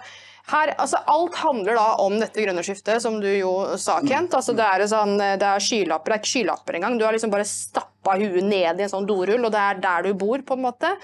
her, 0.48 0.72
altså 0.80 1.00
Alt 1.12 1.38
handler 1.42 1.76
da 1.76 1.86
om 2.02 2.18
dette 2.20 2.42
grønne 2.42 2.64
skiftet, 2.64 3.02
som 3.04 3.18
du 3.20 3.28
jo 3.28 3.52
sa, 3.80 3.98
Kent. 4.06 4.34
Altså 4.34 4.54
Det 4.56 4.64
er, 4.64 4.86
sånn, 4.90 5.16
det 5.18 5.44
er 5.44 5.64
skylapper, 5.64 6.12
det 6.12 6.18
er 6.18 6.22
ikke 6.22 6.34
skylapper 6.34 6.78
engang. 6.78 6.98
Du 6.98 7.04
har 7.06 7.16
liksom 7.16 7.32
bare 7.32 7.48
stappa 7.48 8.16
huet 8.20 8.44
ned 8.44 8.80
i 8.80 8.86
en 8.86 8.92
sånn 8.92 9.08
dorull, 9.08 9.44
og 9.44 9.52
det 9.54 9.64
er 9.64 9.82
der 9.82 10.08
du 10.08 10.14
bor, 10.18 10.44
på 10.44 10.56
en 10.56 10.64
måte. 10.64 10.94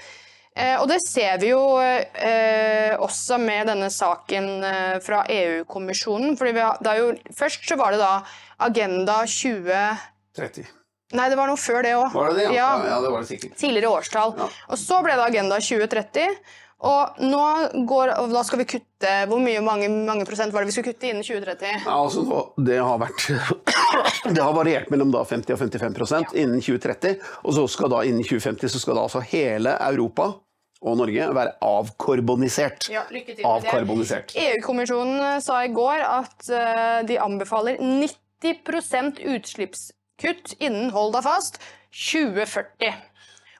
Eh, 0.54 0.76
og 0.78 0.86
det 0.86 1.00
ser 1.02 1.40
vi 1.42 1.50
jo 1.50 1.62
eh, 1.82 2.94
også 3.02 3.40
med 3.42 3.66
denne 3.72 3.88
saken 3.90 4.48
eh, 4.62 4.96
fra 5.02 5.24
EU-kommisjonen. 5.26 6.36
fordi 6.38 6.54
har, 6.60 6.78
det 6.78 6.92
er 6.92 7.00
jo, 7.02 7.10
Først 7.34 7.66
så 7.66 7.78
var 7.80 7.94
det 7.94 7.98
da 7.98 8.12
Agenda 8.62 9.24
2030. 9.26 10.68
Nei, 11.14 11.26
det 11.30 11.38
var 11.38 11.50
noe 11.50 11.58
før 11.58 11.82
det 11.84 11.94
òg. 11.98 12.14
Var 12.14 12.30
det 12.30 12.38
det? 12.38 12.44
Ja. 12.54 12.68
ja, 12.78 12.92
ja 12.92 13.00
det 13.02 13.10
var 13.10 13.24
det 13.24 13.30
sikkert. 13.32 13.56
Tidligere 13.58 13.90
årstall. 13.98 14.36
Og 14.38 14.78
så 14.78 15.00
ble 15.02 15.18
det 15.18 15.26
Agenda 15.26 15.58
2030. 15.62 16.38
Og 16.84 17.20
nå 17.24 17.44
går, 17.88 18.12
og 18.20 18.32
da 18.34 18.42
skal 18.44 18.60
vi 18.60 18.66
kutte 18.68 19.12
Hvor 19.30 19.40
mye 19.40 19.60
mange, 19.64 19.88
mange 19.88 20.26
prosent 20.28 20.52
var 20.52 20.64
det 20.64 20.68
vi 20.68 20.74
skulle 20.76 20.92
kutte 20.92 21.08
innen 21.08 21.24
2030? 21.24 21.84
Ja, 21.86 21.94
altså, 21.96 22.40
det 22.60 22.76
har 22.76 23.00
vært 23.00 23.24
Det 24.36 24.40
har 24.40 24.56
variert 24.56 24.90
mellom 24.92 25.12
da 25.14 25.24
50 25.24 25.54
og 25.56 25.60
55 25.62 26.12
ja. 26.12 26.22
innen 26.42 26.60
2030. 26.60 27.20
Og 27.44 27.56
så 27.56 27.66
skal 27.72 27.92
da 27.92 28.02
innen 28.04 28.24
2050 28.24 28.74
så 28.74 28.82
skal 28.82 28.98
da 28.98 29.06
altså 29.06 29.22
hele 29.32 29.76
Europa 29.84 30.30
og 30.84 30.98
Norge 31.00 31.28
være 31.32 31.54
avkarbonisert. 31.64 32.88
Ja, 32.92 33.06
lykke 33.12 33.32
til 33.32 33.40
med 33.40 33.62
det. 33.64 33.70
Avkarbonisert. 33.72 34.34
EU-kommisjonen 34.36 35.40
sa 35.44 35.62
i 35.64 35.72
går 35.72 36.04
at 36.04 36.48
eh, 36.52 36.98
de 37.08 37.16
anbefaler 37.24 37.80
90 37.80 39.22
utslippskutt 39.32 40.56
innen, 40.58 40.90
hold 40.92 41.14
deg 41.16 41.24
fast, 41.24 41.60
2040. 41.96 42.92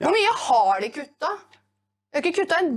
Hvor 0.02 0.12
mye 0.12 0.35
har 0.49 0.83
de 0.85 0.90
kutta? 0.99 1.31
De 1.38 2.19
har 2.19 2.26
ikke 2.26 2.43
kutta 2.43 2.61
en 2.61 2.75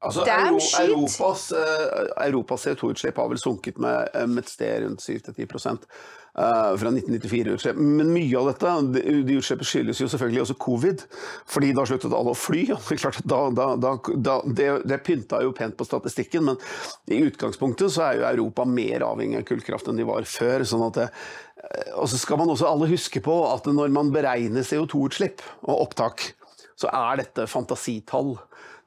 Altså, 0.00 0.24
Damn 0.24 0.54
Euro, 0.54 0.60
shit. 0.64 0.80
Europas, 0.88 1.52
eh, 1.52 2.26
Europas 2.26 2.66
CO2-utslipp 2.66 3.18
har 3.20 3.28
vel 3.28 3.38
sunket 3.38 3.78
med 3.78 4.08
med 4.32 4.46
et 4.46 4.48
sted 4.48 4.86
rundt 4.86 5.02
7-10 5.04 5.44
uh, 6.38 6.76
fra 6.80 6.92
1994-utslipp. 6.94 7.76
Men 7.76 8.12
mye 8.14 8.38
av 8.38 8.48
dette, 8.48 8.72
de, 8.94 9.02
de 9.28 9.36
utslippene 9.36 9.68
skyldes 9.68 10.00
jo 10.00 10.08
selvfølgelig 10.08 10.44
også 10.46 10.56
covid. 10.62 11.04
Fordi 11.52 11.72
da 11.76 11.84
sluttet 11.88 12.16
alle 12.16 12.32
å 12.32 12.38
fly. 12.38 12.64
det 12.88 12.98
klart 13.02 13.20
at 13.20 13.28
da, 13.28 13.42
da, 13.76 13.92
da, 14.16 14.38
det, 14.46 14.70
det 14.88 15.02
pynta 15.04 15.42
jo 15.44 15.52
pent 15.56 15.76
på 15.76 15.88
statistikken, 15.88 16.48
men 16.48 16.60
i 17.12 17.20
utgangspunktet 17.26 17.92
så 17.92 18.08
er 18.08 18.20
jo 18.20 18.28
Europa 18.32 18.64
mer 18.64 19.04
avhengig 19.06 19.42
av 19.42 19.48
kullkraft 19.52 19.92
enn 19.92 20.00
de 20.00 20.08
var 20.08 20.28
før. 20.28 20.64
sånn 20.64 20.88
at 20.88 21.00
det, 21.02 21.08
eh, 21.60 21.94
og 22.00 22.08
så 22.08 22.24
skal 22.24 22.40
man 22.40 22.56
også 22.56 22.72
alle 22.72 22.88
huske 22.92 23.20
på 23.24 23.40
at 23.52 23.68
når 23.68 23.92
man 24.00 24.14
beregner 24.14 24.64
CO2-utslipp 24.64 25.44
og 25.66 25.90
opptak, 25.90 26.30
så 26.80 26.88
er 26.88 27.20
dette 27.20 27.44
fantasitall. 27.50 28.38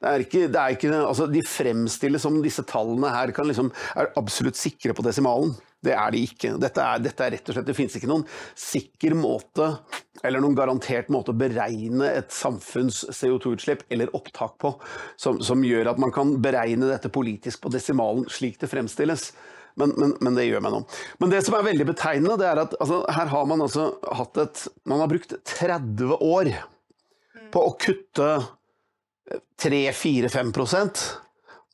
Det 0.04 0.10
er 0.10 0.22
ikke, 0.26 0.40
det 0.52 0.60
er 0.60 0.74
ikke, 0.74 0.88
altså 1.00 1.24
de 1.32 1.40
fremstilles 1.48 2.20
som 2.26 2.34
disse 2.44 2.60
tallene 2.68 3.08
her 3.08 3.30
kan 3.32 3.48
liksom, 3.48 3.70
er 3.96 4.10
absolutt 4.20 4.58
sikre 4.60 4.92
på 4.96 5.04
desimalen. 5.06 5.54
Det 5.84 5.94
er 5.96 6.12
de 6.12 6.20
ikke. 6.26 6.50
Dette 6.60 6.80
er, 6.80 7.00
dette 7.04 7.24
er 7.24 7.32
rett 7.34 7.48
og 7.48 7.56
slett, 7.56 7.66
Det 7.68 7.76
finnes 7.76 7.96
ikke 7.96 8.10
noen 8.10 8.26
sikker 8.58 9.16
måte 9.16 9.70
eller 10.24 10.44
noen 10.44 10.56
garantert 10.56 11.08
måte 11.12 11.32
å 11.32 11.38
beregne 11.40 12.10
et 12.20 12.32
samfunns 12.32 13.02
CO2-utslipp 13.16 13.86
eller 13.92 14.12
opptak 14.16 14.58
på 14.60 14.74
som, 15.20 15.40
som 15.44 15.64
gjør 15.64 15.92
at 15.92 16.00
man 16.00 16.12
kan 16.12 16.34
beregne 16.44 16.88
dette 16.88 17.12
politisk 17.12 17.64
på 17.64 17.72
desimalen 17.72 18.28
slik 18.32 18.60
det 18.60 18.68
fremstilles. 18.72 19.30
Men, 19.80 19.94
men, 19.98 20.12
men 20.20 20.36
det 20.36 20.46
gjør 20.46 20.64
meg 20.66 20.74
nå. 20.76 20.82
Men 21.22 21.32
det 21.32 21.40
som 21.46 21.56
er 21.56 21.64
veldig 21.66 21.86
betegnende, 21.88 22.36
det 22.40 22.50
er 22.50 22.60
at 22.62 22.76
altså, 22.76 23.00
her 23.16 23.32
har 23.32 23.48
man 23.50 23.64
altså 23.64 23.88
hatt 24.20 24.38
et 24.44 24.66
Man 24.84 25.00
har 25.02 25.10
brukt 25.10 25.32
30 25.48 26.12
år 26.20 26.52
på 27.56 27.64
å 27.64 27.72
kutte 27.80 28.28
3-4-5% 29.62 31.02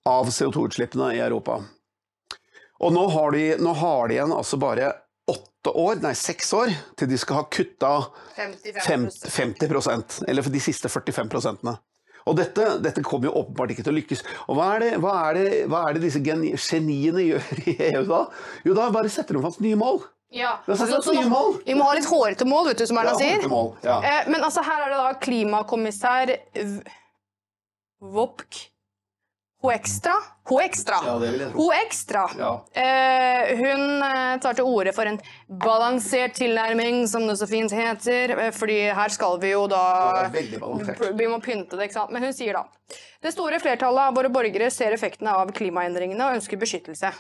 av 0.09 0.27
CO2-utslippene 0.33 1.13
i 1.17 1.21
Europa. 1.21 1.61
Og 2.81 2.93
nå 2.97 3.03
har, 3.13 3.35
de, 3.37 3.45
nå 3.61 3.73
har 3.77 4.09
de 4.09 4.15
igjen 4.17 4.33
altså 4.33 4.57
bare 4.61 4.93
åtte 5.31 5.73
år, 5.77 5.99
nei 6.03 6.15
seks 6.17 6.49
år, 6.57 6.71
til 6.99 7.11
de 7.11 7.19
skal 7.21 7.43
ha 7.43 7.45
kutta 7.53 7.91
50, 8.39 9.11
50% 9.29 10.23
eller 10.31 10.47
for 10.47 10.55
de 10.55 10.63
siste 10.65 10.89
45 10.91 11.29
prosentene. 11.33 11.77
Og 12.29 12.37
dette, 12.37 12.65
dette 12.85 13.03
kommer 13.05 13.31
jo 13.31 13.37
åpenbart 13.41 13.73
ikke 13.75 13.85
til 13.85 13.95
å 13.95 13.97
lykkes. 13.97 14.23
Og 14.53 14.57
hva 14.59 14.71
er 14.77 14.83
det, 14.85 14.89
hva 15.03 15.13
er 15.31 15.37
det, 15.39 15.45
hva 15.73 15.85
er 15.89 15.97
det 15.97 16.03
disse 16.05 16.21
geni- 16.25 16.53
geniene 16.61 17.23
gjør 17.27 17.61
i 17.73 17.77
EU 17.91 18.03
da? 18.09 18.23
Jo, 18.69 18.75
da 18.77 18.89
bare 18.93 19.13
setter 19.13 19.37
de 19.39 19.45
fast 19.45 19.63
nye 19.65 19.79
mål. 19.81 20.03
Ja. 20.37 20.53
Altså, 20.69 20.87
satt 20.87 21.05
så 21.09 21.15
nye 21.17 21.25
nå- 21.27 21.33
mål. 21.33 21.57
vi 21.67 21.75
må 21.75 21.87
ha 21.89 21.95
litt 21.97 22.07
hårete 22.07 22.47
mål, 22.47 22.69
vet 22.71 22.83
du, 22.83 22.87
som 22.87 23.01
Erna 23.01 23.17
Ja, 23.17 23.21
sier. 23.21 23.49
mål, 23.51 23.73
ja. 23.83 23.97
Eh, 24.07 24.29
men 24.31 24.45
altså, 24.47 24.63
her 24.65 24.85
er 24.85 24.93
det 24.93 25.01
da 25.01 25.15
klimakommissær 25.25 26.35
Vopk 28.01 28.67
Hoekstra? 29.61 30.15
Hoekstra. 30.49 30.99
Ja, 31.05 31.15
det 31.21 31.31
vil 31.35 31.43
jeg 31.43 31.51
tro. 31.53 31.65
Hoekstra. 31.67 32.23
Ja. 32.39 32.51
Eh, 32.81 33.51
hun 33.59 33.83
eh, 34.07 34.39
tar 34.41 34.57
til 34.57 34.65
orde 34.65 34.95
for 34.97 35.05
en 35.05 35.19
balansert 35.61 36.33
tilnærming, 36.39 37.03
som 37.09 37.27
det 37.29 37.35
så 37.37 37.49
fint 37.49 37.75
heter. 37.77 38.33
eh, 38.39 38.53
Fordi 38.57 38.79
her 38.97 39.13
skal 39.13 39.37
vi 39.43 39.51
jo 39.53 39.67
da. 39.69 39.83
Vi 40.33 41.27
må 41.29 41.43
pynte 41.45 41.77
det, 41.77 41.91
ikke 41.91 41.99
sant. 41.99 42.15
Men 42.17 42.25
hun 42.25 42.33
sier 42.33 42.57
da 42.57 42.65
Det 43.21 43.35
store 43.35 43.61
flertallet 43.61 44.09
av 44.09 44.17
våre 44.17 44.33
borgere 44.33 44.71
ser 44.73 44.97
effektene 44.97 45.35
av 45.43 45.53
klimaendringene 45.53 46.25
og 46.25 46.39
ønsker 46.41 46.57
beskyttelse. 46.57 47.13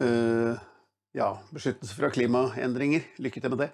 Uh, 0.00 0.56
ja, 1.14 1.34
beskyttelse 1.52 1.94
fra 1.94 2.08
klimaendringer. 2.10 3.04
Lykke 3.20 3.44
til 3.44 3.52
med 3.52 3.60
det. 3.66 3.68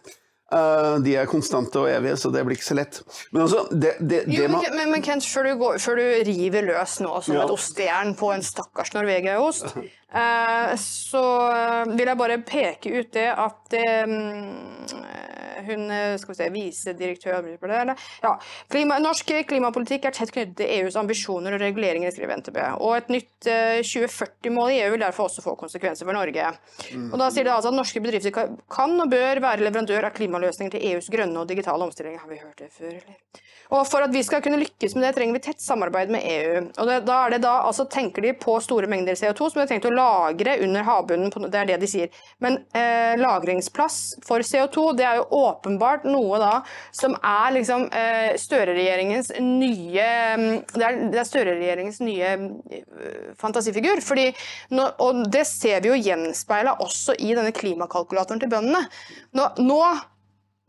Eh, 0.50 0.96
de 1.04 1.12
er 1.14 1.28
konstante 1.30 1.78
og 1.78 1.86
evige, 1.86 2.16
så 2.18 2.30
det 2.34 2.40
blir 2.46 2.58
ikke 2.58 2.66
så 2.66 2.74
lett. 2.74 2.96
Men 3.30 3.44
altså, 3.44 3.60
det, 3.70 3.92
det, 4.00 4.24
det 4.26 4.34
Jo, 4.34 4.48
men, 4.48 4.56
man 4.56 4.74
men, 4.74 4.90
men 4.96 5.04
Kent, 5.06 5.26
før 5.30 5.46
du, 5.46 5.52
går, 5.60 5.78
før 5.78 6.00
du 6.00 6.06
river 6.26 6.66
løs 6.66 6.96
nå 7.04 7.12
som 7.22 7.36
Ja. 7.36 7.44
et 7.44 7.54
ostejern 7.54 8.16
på 8.18 8.32
en 8.34 8.42
stakkars 8.42 8.90
norvegiaost, 8.96 9.76
uh, 9.76 10.72
så 11.12 11.24
eh, 11.54 11.94
vil 11.94 12.10
jeg 12.10 12.18
bare 12.18 12.40
peke 12.42 12.96
ut 12.98 13.12
det 13.14 13.28
at 13.30 13.78
eh, 13.78 14.16
hun 15.66 15.90
eh, 15.94 16.14
skal 16.20 16.32
vi 16.32 16.38
se, 16.38 16.48
visedirektør 16.54 17.50
ja, 18.22 18.32
klima, 18.70 18.98
Norsk 19.02 19.32
klimapolitikk 19.48 20.08
er 20.08 20.16
tett 20.16 20.32
knyttet 20.34 20.56
til 20.60 20.72
EUs 20.80 20.98
ambisjoner 21.00 21.56
og 21.56 21.62
reguleringer, 21.62 22.12
skriver 22.14 22.40
NTB. 22.40 22.58
Og 22.80 22.96
et 22.98 23.12
nytt 23.12 23.50
eh, 23.50 23.80
2040-mål 23.86 24.74
i 24.74 24.80
EU 24.84 24.94
vil 24.94 25.04
derfor 25.04 25.28
også 25.28 25.44
få 25.44 25.56
konsekvenser 25.60 26.08
for 26.08 26.16
Norge. 26.16 26.50
Og 27.00 27.16
da 27.20 27.30
sier 27.32 27.46
det 27.46 27.54
altså 27.54 27.72
at 27.72 27.78
norske 27.78 28.02
bedrifter 28.02 28.34
kan- 28.34 28.98
og 29.00 29.12
bør 29.12 29.40
være 29.44 29.64
leverandør 29.64 30.10
av 30.10 30.16
klimaløsninger 30.16 30.76
til 30.76 30.90
EUs 30.92 31.10
grønne 31.12 31.42
og 31.42 31.48
digitale 31.48 31.86
omstilling. 31.86 32.18
Har 32.20 32.30
vi 32.30 32.42
hørt 32.42 32.58
det 32.60 32.72
før, 32.74 32.92
eller? 32.92 33.46
Og 33.70 33.86
for 33.86 34.02
at 34.02 34.10
vi 34.10 34.22
skal 34.26 34.42
kunne 34.42 34.58
lykkes 34.58 34.96
med 34.96 35.04
det, 35.06 35.12
trenger 35.16 35.36
vi 35.36 35.42
tett 35.44 35.62
samarbeid 35.62 36.10
med 36.10 36.24
EU. 36.26 36.54
Og 36.82 36.88
det, 36.88 36.96
da 37.06 37.18
er 37.24 37.34
det 37.36 37.42
da, 37.44 37.52
altså 37.68 37.86
tenker 37.90 38.24
de 38.24 38.32
på 38.34 38.56
store 38.64 38.90
mengder 38.90 39.18
CO2 39.18 39.50
som 39.50 39.60
de 39.60 39.62
har 39.62 39.70
tenkt 39.70 39.86
å 39.86 39.94
lagre 39.94 40.56
under 40.64 40.86
havbunnen, 40.86 41.30
det 41.46 41.60
er 41.60 41.68
det 41.70 41.78
de 41.84 41.90
sier. 41.90 42.22
Men 42.42 42.58
eh, 42.74 43.14
lagringsplass 43.20 44.00
for 44.26 44.42
CO2, 44.46 44.88
det 44.98 45.06
er 45.06 45.20
jo 45.20 45.28
åpenbart 45.50 46.06
noe 46.08 46.38
da 46.40 46.52
som 46.96 47.16
er 47.16 47.54
liksom 47.56 47.86
eh, 47.96 48.36
Støre-regjeringens 48.40 49.32
nye 49.40 50.06
mm, 50.40 50.46
Det 50.74 50.86
er, 50.86 51.00
er 51.10 51.28
Støre-regjeringens 51.28 52.00
nye 52.04 52.32
eh, 52.36 53.34
fantasifigur. 53.40 54.02
Fordi 54.04 54.30
og 55.00 55.24
det 55.32 55.44
ser 55.48 55.82
vi 55.82 55.92
jo 55.92 55.98
gjenspeila 55.98 56.78
også 56.84 57.16
i 57.18 57.34
denne 57.36 57.52
klimakalkulatoren 57.56 58.40
til 58.42 58.50
bøndene. 58.52 58.82
Nå, 59.36 59.46
nå, 59.60 59.78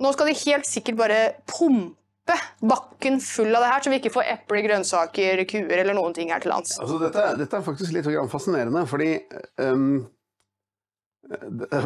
nå 0.02 0.14
skal 0.16 0.32
de 0.32 0.38
helt 0.44 0.70
sikkert 0.70 1.00
bare 1.00 1.20
pumpe 1.50 2.38
bakken 2.62 3.20
full 3.24 3.52
av 3.56 3.64
det 3.64 3.72
her, 3.74 3.84
så 3.84 3.92
vi 3.92 4.00
ikke 4.00 4.14
får 4.14 4.30
epler, 4.36 4.64
grønnsaker, 4.68 5.44
kuer 5.50 5.82
eller 5.82 5.98
noen 5.98 6.14
ting 6.16 6.32
her 6.32 6.44
til 6.44 6.54
lands. 6.54 6.78
Altså, 6.80 7.00
dette, 7.02 7.26
dette 7.42 7.58
er 7.58 7.66
faktisk 7.66 7.96
litt 7.96 8.10
fascinerende, 8.32 8.86
fordi 8.90 9.16
det 9.20 9.68
er 9.68 9.86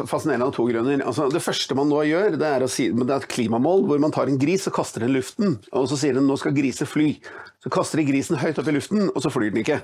Fascinerende 0.08 0.46
av 0.48 0.54
to 0.56 0.64
grunner. 0.66 1.02
Altså, 1.06 1.28
det 1.30 1.42
første 1.44 1.76
man 1.76 1.90
nå 1.92 2.00
gjør, 2.08 2.38
det 2.40 2.46
er, 2.48 2.64
si, 2.72 2.88
det 2.90 3.06
er 3.06 3.20
et 3.20 3.28
klimamål 3.30 3.84
hvor 3.86 4.00
man 4.02 4.14
tar 4.14 4.30
en 4.32 4.40
gris 4.40 4.64
og 4.70 4.74
kaster 4.78 5.04
den 5.04 5.12
i 5.12 5.18
luften. 5.18 5.58
Og 5.76 5.86
så 5.90 5.98
sier 6.00 6.16
den 6.16 6.26
nå 6.26 6.38
skal 6.40 6.56
griser 6.56 6.88
fly. 6.88 7.12
Så 7.62 7.72
kaster 7.72 8.00
de 8.00 8.06
grisen 8.08 8.40
høyt 8.40 8.58
opp 8.58 8.70
i 8.72 8.74
luften, 8.74 9.10
og 9.12 9.22
så 9.22 9.32
flyr 9.32 9.52
den 9.52 9.62
ikke. 9.62 9.82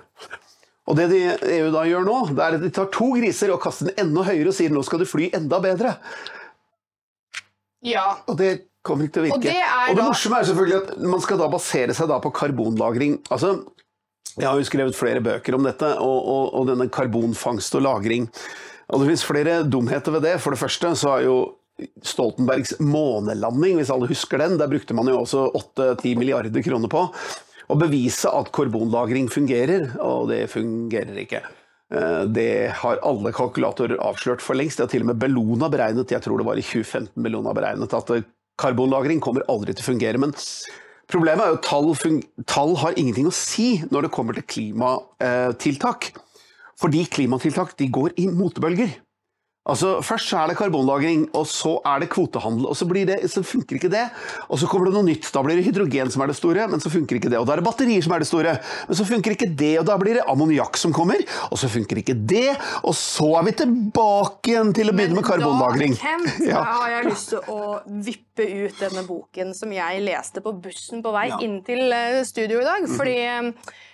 Og 0.90 0.98
det 0.98 1.06
de, 1.12 1.20
EU 1.60 1.68
da 1.74 1.84
gjør 1.86 2.08
nå, 2.08 2.16
det 2.32 2.42
er 2.42 2.56
at 2.58 2.64
de 2.64 2.72
tar 2.74 2.88
to 2.94 3.12
griser 3.14 3.52
og 3.54 3.60
kaster 3.62 3.90
den 3.90 4.08
enda 4.08 4.24
høyere 4.26 4.50
og 4.50 4.56
sier 4.56 4.72
nå 4.74 4.82
skal 4.86 5.04
du 5.04 5.06
fly 5.06 5.28
enda 5.36 5.60
bedre. 5.62 5.94
Ja. 7.86 8.08
Og 8.30 8.38
det 8.40 8.50
kommer 8.86 9.06
ikke 9.06 9.18
til 9.18 9.22
å 9.22 9.28
virke. 9.28 9.38
Og 9.38 9.46
det 9.46 9.60
er 9.60 9.92
Og 9.92 10.00
det 10.00 10.08
morsomme 10.08 10.40
er 10.40 10.48
selvfølgelig 10.48 10.80
at 10.80 11.06
man 11.12 11.22
skal 11.22 11.38
da 11.38 11.52
basere 11.52 11.94
seg 11.98 12.10
da 12.10 12.18
på 12.24 12.34
karbonlagring. 12.34 13.20
Altså, 13.34 13.54
jeg 14.32 14.48
har 14.48 14.58
jo 14.58 14.66
skrevet 14.66 14.96
flere 14.96 15.22
bøker 15.22 15.54
om 15.58 15.66
dette, 15.68 15.94
og, 16.00 16.18
og, 16.18 16.44
og 16.58 16.68
denne 16.72 16.88
karbonfangst 16.90 17.78
og 17.78 17.86
-lagring. 17.86 18.30
Og 18.92 19.00
det 19.00 19.08
finnes 19.08 19.24
flere 19.24 19.62
dumheter 19.64 20.12
ved 20.12 20.26
det. 20.26 20.36
For 20.42 20.52
det 20.52 20.60
første 20.60 20.92
så 21.00 21.16
er 21.16 21.26
jo 21.26 21.36
Stoltenbergs 22.04 22.76
månelanding, 22.84 23.78
hvis 23.80 23.90
alle 23.90 24.10
husker 24.10 24.42
den, 24.42 24.58
der 24.60 24.70
brukte 24.70 24.94
man 24.94 25.08
jo 25.08 25.22
også 25.22 25.48
8-10 25.56 26.18
milliarder 26.20 26.62
kroner 26.62 26.92
på 26.92 27.06
å 27.72 27.78
bevise 27.80 28.28
at 28.28 28.50
karbonlagring 28.54 29.30
fungerer, 29.32 29.94
og 30.04 30.28
det 30.30 30.44
fungerer 30.52 31.16
ikke. 31.24 31.40
Eh, 31.94 32.24
Det 32.28 32.72
har 32.82 33.00
alle 33.02 33.32
kalkulatorer 33.32 33.96
avslørt 34.02 34.44
for 34.44 34.58
lengst. 34.58 34.78
Det 34.78 34.86
har 34.86 34.92
til 34.92 35.06
og 35.06 35.12
med 35.12 35.20
Bellona 35.22 35.70
beregnet, 35.72 36.12
jeg 36.12 36.22
tror 36.24 36.38
det 36.38 36.48
var 36.48 36.60
i 36.60 36.66
2015 36.66 37.22
Bellona 37.22 37.54
beregnet, 37.56 37.94
at 37.96 38.10
eh, 38.10 38.26
karbonlagring 38.60 39.22
kommer 39.24 39.46
aldri 39.48 39.72
til 39.74 39.86
å 39.86 39.90
fungere. 39.92 40.20
Men 40.20 40.36
problemet 41.10 41.46
er 41.46 41.54
jo 41.54 41.60
at 41.60 41.68
tall, 41.70 42.22
tall 42.44 42.76
har 42.82 42.98
ingenting 43.00 43.30
å 43.30 43.34
si 43.34 43.78
når 43.88 44.06
det 44.06 44.12
kommer 44.12 44.36
til 44.36 44.48
klimatiltak. 44.56 46.12
Fordi 46.82 47.06
klimatiltak 47.06 47.76
de 47.78 47.86
går 47.94 48.18
i 48.18 48.26
motebølger. 48.28 48.98
Altså, 49.62 50.00
Først 50.02 50.26
så 50.26 50.40
er 50.42 50.48
det 50.50 50.56
karbonlagring, 50.58 51.28
og 51.38 51.44
så 51.46 51.76
er 51.86 52.00
det 52.02 52.08
kvotehandel. 52.10 52.64
og 52.66 52.74
så, 52.74 52.82
blir 52.90 53.06
det, 53.06 53.20
så 53.30 53.44
funker 53.46 53.76
ikke 53.78 53.90
det. 53.92 54.08
Og 54.50 54.58
så 54.58 54.66
kommer 54.66 54.88
det 54.90 54.94
noe 54.96 55.06
nytt. 55.06 55.28
Da 55.30 55.38
blir 55.46 55.54
det 55.54 55.62
hydrogen 55.68 56.10
som 56.10 56.24
er 56.24 56.32
det 56.32 56.34
store, 56.34 56.64
men 56.66 56.80
så 56.82 56.90
funker 56.90 57.14
ikke 57.20 57.30
det. 57.30 57.38
Og 57.38 57.46
da 57.46 57.52
er 57.54 57.62
det 57.62 57.66
batterier 57.68 58.02
som 58.02 58.10
er 58.16 58.24
det 58.24 58.26
store, 58.26 58.56
men 58.88 58.98
så 58.98 59.06
funker 59.06 59.36
ikke 59.36 59.48
det. 59.60 59.70
Og 59.78 59.86
da 59.86 59.94
blir 60.02 60.18
det 60.18 60.24
ammoniakk 60.26 60.80
som 60.82 60.90
kommer, 60.96 61.22
og 61.52 61.60
så 61.62 61.70
funker 61.70 62.02
ikke 62.02 62.16
det. 62.26 62.56
Og 62.82 62.96
så 62.98 63.28
er 63.38 63.46
vi 63.46 63.54
tilbake 63.62 64.50
igjen 64.50 64.74
til 64.74 64.90
å 64.90 64.96
begynne 64.98 65.20
med 65.20 65.28
karbonlagring. 65.30 65.94
Da, 65.94 66.10
Kent, 66.10 66.42
Ja. 66.50 66.58
da 66.58 66.74
har 66.80 66.90
jeg 66.96 67.06
lyst 67.12 67.30
til 67.30 67.54
å 67.54 67.70
vippe 68.02 68.48
ut 68.66 68.82
denne 68.82 69.06
boken 69.06 69.54
som 69.54 69.70
jeg 69.78 70.02
leste 70.02 70.42
på 70.42 70.56
bussen 70.58 71.06
på 71.06 71.14
vei 71.14 71.28
Ja. 71.30 71.38
Mhm. 71.38 71.46
inn 71.46 71.56
til 71.70 71.86
eh, 71.94 72.24
studio 72.26 72.58
i 72.58 72.66
dag. 72.66 72.90
Fordi 72.98 73.16
eh, 73.30 73.52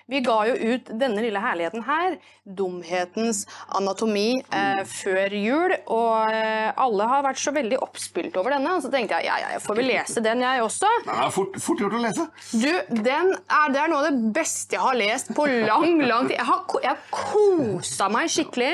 vi 0.09 0.21
ga 0.25 0.39
jo 0.49 0.55
ut 0.73 0.89
denne 0.89 1.21
lille 1.21 1.41
herligheten 1.43 1.85
her, 1.85 2.17
'Dumhetens 2.49 3.43
anatomi', 3.77 4.41
eh, 4.57 4.81
før 4.89 5.35
jul. 5.37 5.75
Og 5.85 6.33
eh, 6.33 6.73
alle 6.81 7.09
har 7.11 7.27
vært 7.27 7.43
så 7.43 7.53
veldig 7.53 7.81
oppspilt 7.85 8.39
over 8.41 8.57
denne. 8.57 8.79
Så 8.81 8.89
tenkte 8.93 9.19
jeg 9.19 9.29
ja, 9.29 9.37
ja, 9.43 9.51
jeg 9.57 9.65
får 9.67 9.81
vel 9.81 9.91
lese 9.93 10.25
den, 10.25 10.41
jeg 10.47 10.65
også. 10.65 10.93
Den 11.05 11.21
er 11.27 11.35
fort, 11.35 11.61
fort 11.61 11.85
gjort 11.85 11.99
å 11.99 12.03
lese. 12.07 12.27
Du, 12.57 12.73
den 13.05 13.35
er, 13.37 13.69
det 13.75 13.83
er 13.83 13.93
noe 13.93 14.01
av 14.01 14.09
det 14.09 14.33
beste 14.41 14.79
jeg 14.79 14.87
har 14.87 14.97
lest 14.97 15.35
på 15.37 15.45
lang, 15.45 16.01
lang 16.01 16.31
tid. 16.31 16.39
Jeg 16.39 16.49
har, 16.49 16.65
jeg 16.87 16.95
har 16.95 17.05
kosa 17.13 18.09
meg 18.13 18.33
skikkelig. 18.33 18.73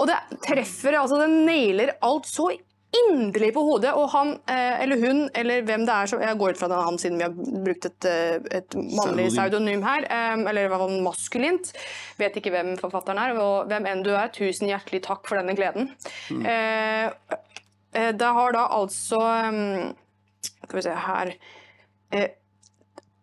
Og 0.00 0.08
det 0.08 0.16
treffer, 0.48 0.96
altså 1.02 1.20
det 1.20 1.28
nailer 1.34 1.96
alt 2.00 2.28
så 2.30 2.48
inderlig 2.96 3.52
på 3.54 3.62
hodet. 3.62 3.92
Og 3.94 4.08
han, 4.10 4.32
eh, 4.50 4.80
eller 4.82 4.98
hun, 5.00 5.20
eller 5.34 5.62
hvem 5.62 5.84
det 5.86 5.94
er 5.94 6.06
som 6.10 6.20
Jeg 6.20 6.38
går 6.40 6.50
ut 6.54 6.58
fra 6.58 6.68
det 6.72 6.80
han 6.84 6.98
siden 6.98 7.18
vi 7.20 7.26
har 7.26 7.62
brukt 7.64 7.86
et, 7.86 8.04
eh, 8.04 8.38
et 8.58 8.74
mannlig 8.74 9.28
Pseudonym. 9.30 9.82
her. 9.86 10.04
eh, 10.10 10.48
Eller 10.50 10.64
i 10.64 10.68
hvert 10.72 10.82
fall 10.82 11.00
maskulint. 11.04 11.72
Vet 12.18 12.36
ikke 12.40 12.50
hvem 12.50 12.72
forfatteren 12.80 13.18
er. 13.18 13.36
Og 13.38 13.68
hvem 13.70 13.86
enn 13.86 14.02
du 14.02 14.10
er, 14.10 14.28
tusen 14.34 14.68
hjertelig 14.68 15.02
takk 15.06 15.26
for 15.28 15.36
denne 15.36 15.54
gleden. 15.56 15.92
Eh, 16.30 17.10
Det 17.92 18.22
har 18.22 18.52
da 18.52 18.68
altså 18.68 19.18
Skal 20.62 20.76
vi 20.76 20.82
se 20.82 20.90
her 20.94 21.34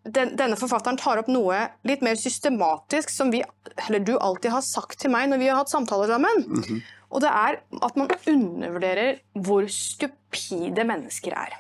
den, 0.08 0.36
denne 0.40 0.56
forfatteren 0.56 0.98
tar 0.98 1.20
opp 1.20 1.28
noe 1.28 1.58
litt 1.84 2.02
mer 2.02 2.16
systematisk 2.16 3.10
som 3.12 3.32
vi, 3.34 3.42
eller 3.88 4.00
du 4.00 4.14
alltid 4.18 4.52
har 4.52 4.62
sagt 4.62 5.00
til 5.00 5.12
meg 5.12 5.28
når 5.30 5.38
vi 5.42 5.48
har 5.52 5.58
hatt 5.60 5.70
samtaler 5.72 6.08
sammen. 6.08 6.82
Og 7.08 7.24
det 7.24 7.32
er 7.32 7.60
at 7.88 7.98
man 8.00 8.12
undervurderer 8.28 9.22
hvor 9.46 9.68
stupide 9.72 10.84
mennesker 10.88 11.36
er. 11.38 11.56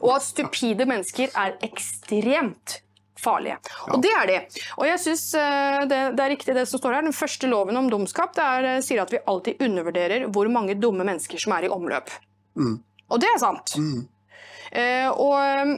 Og 0.00 0.16
at 0.16 0.24
stupide 0.24 0.86
mennesker 0.88 1.32
er 1.36 1.56
ekstremt 1.66 2.80
farlige. 3.20 3.56
Og 3.92 4.00
det 4.04 4.12
er 4.12 4.26
de. 4.28 4.38
Og 4.76 4.86
jeg 4.88 5.00
synes 5.00 5.24
eh, 5.40 5.82
det, 5.88 6.00
det 6.16 6.24
er 6.24 6.32
riktig 6.32 6.54
det 6.56 6.66
som 6.68 6.80
står 6.80 6.98
her. 6.98 7.06
Den 7.08 7.16
første 7.16 7.48
loven 7.50 7.76
om 7.80 7.90
dumskap 7.92 8.34
det 8.36 8.44
er, 8.44 8.68
eh, 8.74 8.82
sier 8.84 9.02
at 9.04 9.12
vi 9.12 9.22
alltid 9.28 9.62
undervurderer 9.66 10.26
hvor 10.32 10.48
mange 10.52 10.76
dumme 10.80 11.04
mennesker 11.04 11.40
som 11.40 11.54
er 11.56 11.68
i 11.68 11.72
omløp. 11.72 12.12
Og 13.08 13.20
det 13.22 13.30
er 13.34 13.40
sant. 13.42 13.76
Eh, 14.72 15.08
og 15.12 15.36
eh, 15.40 15.76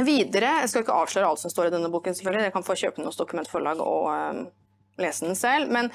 Videre, 0.00 0.62
Jeg 0.62 0.70
skal 0.72 0.86
ikke 0.86 0.94
avsløre 0.96 1.28
alt 1.28 1.40
som 1.42 1.52
står 1.52 1.66
i 1.68 1.72
denne 1.74 1.90
boken, 1.92 2.14
selvfølgelig. 2.16 2.46
Jeg 2.46 2.52
kan 2.54 2.64
få 2.64 2.76
kjøpe 2.80 2.96
den 2.96 3.08
hos 3.10 3.18
Dokumentforlag 3.20 3.82
og 3.84 4.06
eh, 4.14 4.38
lese 5.04 5.26
den 5.26 5.36
selv. 5.36 5.68
Men 5.72 5.90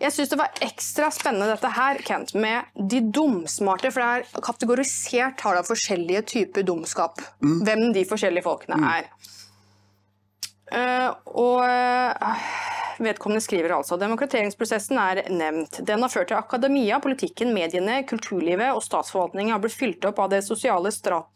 jeg 0.00 0.14
syns 0.14 0.32
det 0.32 0.38
var 0.40 0.62
ekstra 0.64 1.10
spennende 1.14 1.50
dette 1.52 1.70
her, 1.76 2.00
Kent, 2.06 2.34
med 2.38 2.70
de 2.90 3.02
dumsmarte. 3.14 3.92
For 3.92 4.02
det 4.02 4.08
er 4.32 4.44
kategorisert 4.46 5.44
har 5.44 5.58
da 5.58 5.64
forskjellige 5.66 6.24
typer 6.32 6.66
dumskap. 6.66 7.20
Hvem 7.40 7.90
de 7.96 8.06
forskjellige 8.08 8.46
folkene 8.46 8.80
er. 8.94 9.10
Uh, 10.72 11.10
og 11.36 11.58
uh, 11.68 12.46
vedkommende 13.02 13.42
skriver 13.44 13.74
altså 13.76 13.98
demokratiseringsprosessen 14.00 15.00
er 15.02 15.20
nevnt. 15.28 15.82
Den 15.84 16.00
har 16.00 16.12
ført 16.12 16.30
til 16.30 16.38
akademia, 16.38 17.00
politikken, 17.02 17.52
mediene, 17.52 18.00
kulturlivet 18.08 18.72
og 18.72 18.80
statsforvaltningen 18.86 19.52
har 19.52 19.60
blitt 19.60 19.76
fylt 19.76 20.08
opp 20.08 20.22
av 20.24 20.32
det 20.32 20.40
sosiale 20.46 20.92
strat 20.94 21.28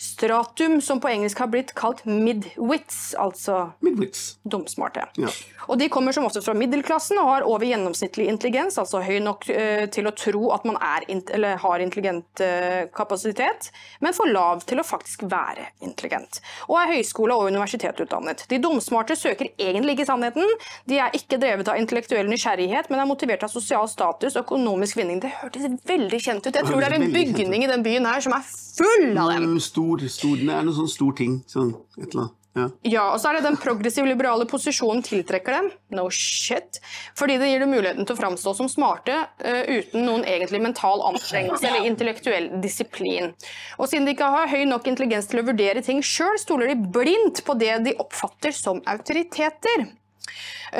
stratum, 0.00 0.80
som 0.80 1.00
på 1.00 1.10
engelsk 1.12 1.38
har 1.42 1.50
blitt 1.52 1.74
kalt 1.76 2.06
midwits, 2.08 3.14
altså 3.20 3.72
Midwits. 3.84 4.38
dumsmarte. 4.48 5.04
Ja. 5.20 5.28
Og 5.68 5.76
de 5.78 5.90
kommer 5.92 6.14
som 6.16 6.24
oftest 6.24 6.48
fra 6.48 6.54
middelklassen 6.56 7.20
og 7.20 7.28
har 7.28 7.44
over 7.44 7.66
gjennomsnittlig 7.68 8.30
intelligens, 8.32 8.78
altså 8.80 9.02
høy 9.04 9.18
nok 9.20 9.44
uh, 9.52 9.84
til 9.92 10.08
å 10.08 10.14
tro 10.16 10.50
at 10.56 10.64
man 10.64 10.78
int- 11.12 11.28
eller 11.36 11.60
har 11.60 11.84
intelligent 11.84 12.40
uh, 12.40 12.88
kapasitet, 12.96 13.68
men 14.00 14.16
for 14.16 14.30
lav 14.32 14.64
til 14.64 14.80
å 14.80 14.86
faktisk 14.86 15.26
være 15.28 15.68
intelligent. 15.84 16.40
Og 16.70 16.78
er 16.80 16.94
høyskole- 16.96 17.36
og 17.36 17.52
universitetsutdannet. 17.52 18.46
De 18.48 18.60
dumsmarte 18.62 19.18
søker 19.20 19.52
egentlig 19.60 19.98
ikke 19.98 20.08
sannheten, 20.08 20.48
de 20.88 21.02
er 21.04 21.12
ikke 21.16 21.38
drevet 21.42 21.68
av 21.68 21.76
intellektuell 21.76 22.30
nysgjerrighet, 22.32 22.88
men 22.88 23.04
er 23.04 23.10
motivert 23.10 23.44
av 23.44 23.52
sosial 23.52 23.84
status 23.92 24.32
og 24.38 24.46
økonomisk 24.46 24.96
vinning. 24.96 25.20
Det 25.20 25.34
hørtes 25.42 25.68
veldig 25.84 26.24
kjent 26.24 26.48
ut. 26.48 26.56
Jeg 26.56 26.64
tror 26.64 26.80
det 26.80 26.88
er 26.88 26.98
en 27.02 27.12
bygning 27.12 27.68
i 27.68 27.70
den 27.70 27.84
byen 27.84 28.08
her 28.08 28.24
som 28.24 28.32
er 28.40 28.48
full 28.48 29.12
av 29.20 29.34
dem. 29.34 29.44
Mm, 29.50 29.60
Stor, 29.98 30.12
stor, 30.16 30.36
det 30.44 30.52
er 30.54 30.68
noe 30.68 30.76
sånn 30.76 30.92
stor 30.92 31.16
ting. 31.18 31.40
Sånn, 31.50 31.74
et 31.98 32.06
eller 32.10 32.26
annet. 32.26 32.36
Ja. 32.58 32.64
Ja, 32.82 33.02
og 33.14 33.20
så 33.22 33.30
er 33.30 33.38
det 33.38 33.44
den 33.46 33.58
progressiv-liberale 33.62 34.46
posisjonen 34.50 35.04
tiltrekker 35.06 35.54
dem. 35.54 35.68
No 35.94 36.08
shit. 36.10 36.80
Fordi 37.18 37.36
det 37.38 37.50
gir 37.52 37.62
dem 37.62 37.70
muligheten 37.70 38.08
til 38.08 38.16
å 38.16 38.18
framstå 38.18 38.54
som 38.58 38.70
smarte 38.70 39.14
uh, 39.22 39.62
uten 39.70 40.02
noen 40.02 40.26
egentlig 40.26 40.62
mental 40.64 41.04
anstrengelse 41.12 41.68
eller 41.70 41.86
intellektuell 41.86 42.50
disiplin. 42.64 43.30
Og 43.78 43.86
siden 43.90 44.08
de 44.08 44.16
ikke 44.16 44.32
har 44.34 44.50
høy 44.50 44.64
nok 44.66 44.90
intelligens 44.90 45.30
til 45.30 45.44
å 45.44 45.46
vurdere 45.46 45.84
ting 45.86 46.02
sjøl, 46.02 46.40
stoler 46.42 46.72
de 46.72 46.90
blindt 46.90 47.44
på 47.46 47.54
det 47.60 47.76
de 47.86 47.94
oppfatter 48.02 48.56
som 48.56 48.82
autoriteter. 48.90 49.86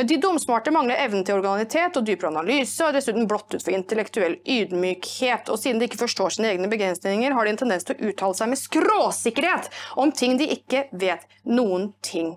De 0.07 0.17
dumsmarte 0.23 0.71
mangler 0.71 1.01
evnen 1.03 1.25
til 1.27 1.41
organitet 1.41 1.97
og 1.99 2.05
dypere 2.07 2.31
analyse, 2.31 2.77
og 2.85 2.91
er 2.91 2.99
dessuten 3.01 3.27
blottet 3.31 3.65
for 3.65 3.75
intellektuell 3.75 4.37
ydmykhet. 4.45 5.51
Og 5.51 5.59
siden 5.59 5.81
de 5.81 5.89
ikke 5.89 6.03
forstår 6.05 6.37
sine 6.37 6.53
egne 6.53 6.71
begrensninger, 6.71 7.35
har 7.35 7.47
de 7.49 7.55
en 7.55 7.61
tendens 7.65 7.89
til 7.89 7.97
å 7.97 8.13
uttale 8.13 8.39
seg 8.39 8.53
med 8.53 8.61
skråsikkerhet 8.61 9.73
om 9.99 10.15
ting 10.15 10.39
de 10.39 10.47
ikke 10.55 10.87
vet 10.93 11.27
noen 11.49 11.91
ting 12.07 12.37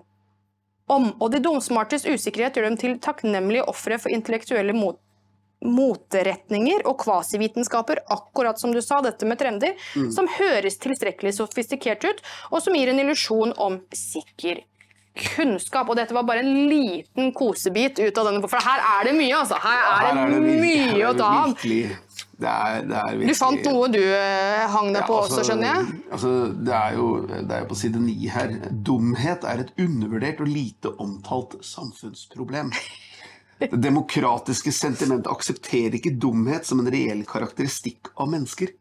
om. 0.90 1.12
Og 1.20 1.30
de 1.32 1.42
dumsmartes 1.44 2.08
usikkerhet 2.08 2.58
gjør 2.58 2.68
dem 2.70 2.80
til 2.80 2.98
takknemlige 3.02 3.68
ofre 3.70 4.00
for 4.02 4.14
intellektuelle 4.14 4.74
mot 4.76 4.98
moteretninger 5.64 6.82
og 6.84 6.98
kvasivitenskaper, 7.00 8.02
akkurat 8.12 8.58
som 8.60 8.74
du 8.74 8.82
sa, 8.84 8.98
dette 9.00 9.24
med 9.24 9.38
trender, 9.40 9.78
som 10.12 10.28
høres 10.28 10.76
tilstrekkelig 10.82 11.32
sofistikert 11.38 12.04
ut, 12.04 12.20
og 12.50 12.60
som 12.60 12.76
gir 12.76 12.90
en 12.92 13.00
illusjon 13.00 13.54
om 13.56 13.78
sikker 13.96 14.60
kunnskap. 15.14 15.88
Og 15.90 15.98
dette 15.98 16.14
var 16.16 16.26
bare 16.26 16.42
en 16.44 16.68
liten 16.70 17.32
kosebit 17.36 18.00
ut 18.02 18.18
av 18.20 18.30
denne, 18.30 18.42
for 18.50 18.68
her 18.68 18.82
er 18.96 19.08
det 19.08 19.14
mye, 19.18 19.34
altså. 19.38 19.58
Her 19.62 20.10
er 20.10 20.34
det, 20.34 20.40
mye 20.42 21.06
å 21.10 21.14
ta 21.18 21.30
av. 21.44 21.54
Det 22.34 22.50
er, 22.50 22.80
det 22.90 22.98
er 22.98 23.20
Du 23.30 23.34
fant 23.38 23.66
noe 23.70 23.88
du 23.92 24.00
eh, 24.02 24.64
hang 24.72 24.88
deg 24.90 25.04
Ja, 25.04 25.06
på 25.06 25.20
altså, 25.20 25.38
også, 25.38 25.44
skjønner 25.52 25.68
jeg? 25.70 25.98
Altså, 26.16 26.32
det, 26.66 26.74
er 26.74 26.96
jo, 26.98 27.08
det 27.30 27.42
er 27.46 27.62
jo 27.62 27.68
på 27.70 27.78
side 27.78 28.02
ni 28.02 28.16
her. 28.32 28.54
Dumhet 28.88 29.46
er 29.48 29.64
et 29.64 29.74
undervurdert 29.80 30.42
og 30.42 30.50
lite 30.50 30.94
omtalt 31.02 31.58
samfunnsproblem. 31.64 32.72
Det 33.62 33.78
demokratiske 33.78 34.72
sentimentet 34.74 35.30
aksepterer 35.30 35.94
ikke 36.00 36.16
dumhet 36.20 36.66
som 36.66 36.82
en 36.82 36.90
reell 36.90 37.22
karakteristikk 37.28 38.10
av 38.18 38.32
mennesker. 38.32 38.74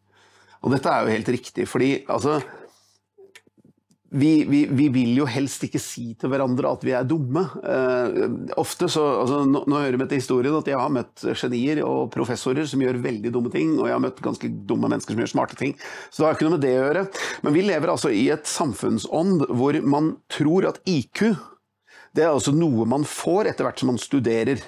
Og 0.64 0.74
dette 0.74 0.90
er 0.90 1.06
jo 1.06 1.14
helt 1.14 1.32
riktig, 1.36 1.68
fordi 1.70 1.92
altså 2.12 2.40
vi, 4.14 4.44
vi, 4.46 4.66
vi 4.70 4.88
vil 4.94 5.16
jo 5.18 5.26
helst 5.30 5.64
ikke 5.66 5.82
si 5.82 6.12
til 6.20 6.30
hverandre 6.30 6.70
at 6.76 6.84
vi 6.86 6.94
er 6.94 7.08
dumme. 7.08 7.42
Eh, 7.66 8.20
ofte 8.62 8.90
så, 8.92 9.02
altså, 9.24 9.40
nå, 9.50 9.64
nå 9.70 9.80
hører 9.82 9.98
vi 10.04 10.08
til 10.12 10.22
historien 10.22 10.58
at 10.60 10.70
jeg 10.70 10.78
har 10.78 10.94
møtt 10.94 11.26
genier 11.40 11.82
og 11.88 12.12
professorer 12.14 12.68
som 12.70 12.84
gjør 12.84 13.02
veldig 13.02 13.32
dumme 13.34 13.50
ting, 13.54 13.74
og 13.80 13.90
jeg 13.90 13.98
har 13.98 14.04
møtt 14.04 14.22
ganske 14.24 14.52
dumme 14.70 14.92
mennesker 14.92 15.16
som 15.16 15.24
gjør 15.24 15.34
smarte 15.34 15.58
ting. 15.58 15.74
Så 16.12 16.22
det 16.22 16.30
har 16.30 16.38
ikke 16.38 16.50
noe 16.50 16.58
med 16.60 16.66
det 16.68 16.76
å 16.78 16.86
gjøre. 16.86 17.04
Men 17.48 17.58
vi 17.58 17.66
lever 17.66 17.96
altså 17.96 18.14
i 18.14 18.28
et 18.36 18.50
samfunnsånd 18.50 19.48
hvor 19.50 19.82
man 19.82 20.14
tror 20.32 20.70
at 20.70 20.80
IQ 20.86 21.34
det 22.14 22.28
er 22.28 22.30
altså 22.30 22.54
noe 22.54 22.86
man 22.86 23.08
får 23.10 23.50
etter 23.50 23.66
hvert 23.66 23.82
som 23.82 23.90
man 23.90 24.02
studerer. 24.02 24.62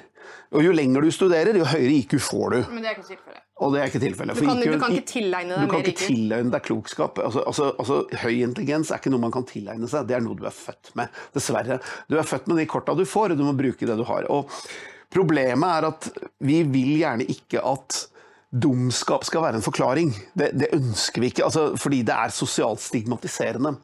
Og 0.58 0.66
jo 0.66 0.74
lenger 0.74 1.06
du 1.06 1.14
studerer, 1.14 1.54
jo 1.54 1.68
høyere 1.70 2.00
IQ 2.02 2.18
får 2.18 2.48
du. 2.56 2.62
Men 2.74 2.82
det 2.82 2.90
er 2.90 2.98
ikke 2.98 3.12
tilfellet. 3.12 3.45
Og 3.64 3.72
det 3.72 3.80
er 3.80 3.88
ikke 3.88 4.02
tilfellet. 4.04 4.36
Du 4.36 4.44
kan, 4.50 4.60
IQ 4.60 4.74
du 4.74 4.80
kan 4.82 4.96
ikke 4.98 5.08
tilegne 5.14 5.56
du 5.56 5.62
deg 5.62 5.70
kan 5.72 5.80
mer 5.80 5.88
ikke 5.88 5.94
IQ. 5.94 6.08
tilegne 6.10 6.52
deg 6.52 6.66
klokskap. 6.66 7.22
Altså, 7.24 7.44
altså, 7.48 7.70
altså, 7.80 8.00
høy 8.26 8.42
intelligens 8.44 8.92
er 8.92 9.00
ikke 9.00 9.14
noe 9.14 9.24
man 9.24 9.32
kan 9.36 9.46
tilegne 9.48 9.88
seg, 9.92 10.10
det 10.10 10.18
er 10.18 10.26
noe 10.26 10.36
du 10.36 10.44
er 10.48 10.56
født 10.56 10.92
med. 11.00 11.22
Dessverre. 11.36 11.80
Du 12.12 12.18
er 12.20 12.28
født 12.28 12.50
med 12.52 12.60
de 12.60 12.68
korta 12.68 12.98
du 13.00 13.06
får, 13.08 13.32
og 13.32 13.40
du 13.40 13.46
må 13.48 13.56
bruke 13.56 13.88
det 13.88 13.96
du 13.96 14.04
har. 14.10 14.28
Og 14.34 14.52
problemet 15.14 15.72
er 15.72 15.88
at 15.88 16.10
vi 16.44 16.60
vil 16.68 16.98
gjerne 17.00 17.30
ikke 17.32 17.64
at 17.64 18.02
dumskap 18.52 19.24
skal 19.28 19.44
være 19.48 19.62
en 19.62 19.66
forklaring. 19.66 20.12
Det, 20.36 20.52
det 20.60 20.74
ønsker 20.76 21.24
vi 21.24 21.32
ikke, 21.32 21.48
altså, 21.48 21.70
fordi 21.80 22.02
det 22.08 22.16
er 22.16 22.36
sosialt 22.36 22.84
stigmatiserende. 22.84 23.78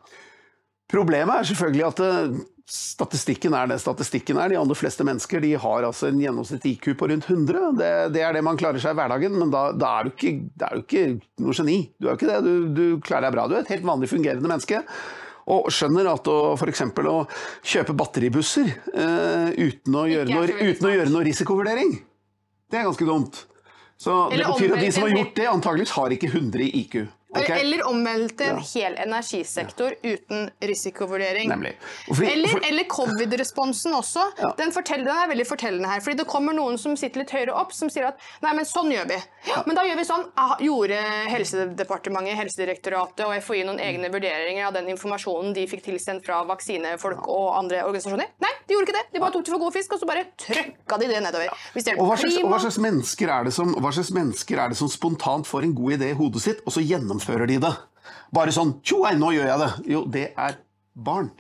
Problemet 0.92 1.32
er 1.38 1.48
selvfølgelig 1.48 1.86
at 1.88 2.04
eh, 2.04 2.40
statistikken 2.72 3.56
er 3.58 3.68
det 3.68 3.80
statistikken 3.84 4.38
er. 4.40 4.54
De 4.54 4.60
aller 4.60 4.78
fleste 4.80 5.04
mennesker 5.08 5.42
de 5.44 5.52
har 5.60 5.88
altså 5.88 6.08
en 6.08 6.22
gjennomsnittlig 6.22 6.78
IQ 6.78 6.94
på 7.00 7.10
rundt 7.12 7.28
100. 7.28 7.74
Det, 7.80 7.90
det 8.16 8.24
er 8.24 8.38
det 8.38 8.44
man 8.48 8.60
klarer 8.60 8.80
seg 8.80 8.96
i 8.96 9.00
hverdagen, 9.00 9.36
men 9.36 9.52
da, 9.52 9.66
da 9.76 9.98
er, 10.00 10.08
du 10.08 10.14
ikke, 10.14 10.32
er 10.64 10.78
du 10.78 10.86
ikke 10.86 11.04
noe 11.44 11.58
geni. 11.58 11.80
Du 12.00 12.08
er 12.08 12.14
jo 12.14 12.20
ikke 12.20 12.30
det. 12.30 12.40
Du, 12.46 12.54
du 12.78 12.86
klarer 13.04 13.28
deg 13.28 13.36
bra. 13.36 13.48
Du 13.50 13.58
er 13.58 13.66
et 13.66 13.74
helt 13.74 13.88
vanlig 13.88 14.12
fungerende 14.12 14.48
menneske. 14.48 14.80
Og 15.52 15.68
skjønner 15.74 16.08
at 16.14 16.32
f.eks. 16.32 16.84
å 17.12 17.18
kjøpe 17.74 17.96
batteribusser 17.98 18.70
uh, 18.94 19.50
uten, 19.58 19.98
å 19.98 20.08
gjøre 20.08 20.30
noe, 20.32 20.60
uten 20.62 20.88
å 20.88 20.94
gjøre 20.94 21.12
noe 21.12 21.26
risikovurdering, 21.28 21.96
det 22.72 22.80
er 22.80 22.86
ganske 22.88 23.08
dumt. 23.08 23.42
Så 24.00 24.14
det 24.30 24.38
Eller 24.38 24.54
betyr 24.54 24.78
at 24.78 24.86
de 24.86 24.92
som 24.96 25.04
har 25.06 25.18
gjort 25.18 25.36
det, 25.38 25.48
antageligvis 25.50 25.98
har 25.98 26.16
ikke 26.16 26.30
100 26.32 26.64
i 26.64 26.70
IQ. 26.86 26.96
Ok? 27.36 27.50
Eller 27.50 27.84
omvendt 27.88 28.42
en 28.42 28.58
hel 28.58 28.96
energisektor 29.00 29.96
uten 30.04 30.50
risikovurdering. 30.62 31.50
Nemlig. 31.50 31.74
Fordi- 32.08 32.32
eller 32.32 32.48
for- 32.48 32.66
eller 32.70 32.84
covid-responsen 32.84 33.94
også. 33.94 34.56
Den, 34.58 34.72
fortell, 34.72 35.04
den 35.06 35.16
er 35.16 35.28
veldig 35.32 35.48
fortellende 35.48 35.88
her. 35.90 36.00
fordi 36.02 36.18
det 36.18 36.28
kommer 36.28 36.54
noen 36.54 36.78
som 36.78 36.96
sitter 36.98 37.20
litt 37.24 37.32
høyere 37.32 37.54
opp, 37.56 37.72
som 37.74 37.90
sier 37.90 38.08
at 38.08 38.18
nei, 38.42 38.54
men 38.54 38.66
sånn 38.66 38.92
gjør 38.92 39.08
vi. 39.08 39.18
Men 39.66 39.76
da 39.76 39.84
gjør 39.84 39.98
vi 39.98 40.04
sånn. 40.04 40.26
Ah, 40.38 40.56
gjorde 40.60 40.98
Helsedepartementet, 41.32 42.36
Helsedirektoratet 42.38 43.26
og 43.26 43.34
FHI 43.42 43.64
noen 43.66 43.80
egne 43.80 44.10
vurderinger 44.12 44.68
av 44.68 44.74
den 44.74 44.88
informasjonen 44.96 45.54
de 45.54 45.66
fikk 45.68 45.84
tilsendt 45.84 46.26
fra 46.26 46.44
vaksinefolk 46.44 47.28
og 47.28 47.58
andre 47.60 47.84
organisasjoner? 47.86 48.28
Nei, 48.42 48.52
de 48.68 48.76
gjorde 48.76 48.88
ikke 48.90 48.98
det. 49.00 49.06
De 49.14 49.20
bare 49.20 49.32
tok 49.32 49.46
det 49.46 49.54
for 49.54 49.60
god 49.60 49.74
fisk, 49.74 49.94
og 49.94 50.00
så 50.02 50.08
bare 50.10 50.26
trøkka 50.38 51.00
de 51.00 51.08
det 51.08 51.22
nedover. 51.24 51.50
Det 51.74 51.98
Og 51.98 52.08
hva, 52.08 52.18
slags, 52.18 52.38
og 52.44 52.50
hva, 52.52 52.60
slags 52.60 52.78
mennesker 52.78 53.30
er 53.30 53.44
det 53.46 53.54
som, 53.54 53.74
hva 53.76 53.92
slags 53.92 54.12
mennesker 54.12 54.58
er 54.60 54.70
det 54.70 54.78
som 54.78 54.88
spontant 54.90 55.46
får 55.48 55.64
en 55.64 55.74
god 55.76 55.92
idé 55.98 56.12
i 56.12 56.14
hodet 56.18 56.42
sitt, 56.42 56.62
og 56.66 56.74
så 56.74 56.82
gjennomfører 56.82 57.20
de 57.52 57.60
det? 57.64 57.74
Bare 58.32 58.54
sånn 58.56 58.78
tjo, 58.84 59.04
nå 59.20 59.32
gjør 59.36 59.50
jeg 59.50 59.62
det. 59.62 59.72
Jo, 59.92 60.04
det 60.08 60.26
er 60.40 60.60
barn. 60.96 61.32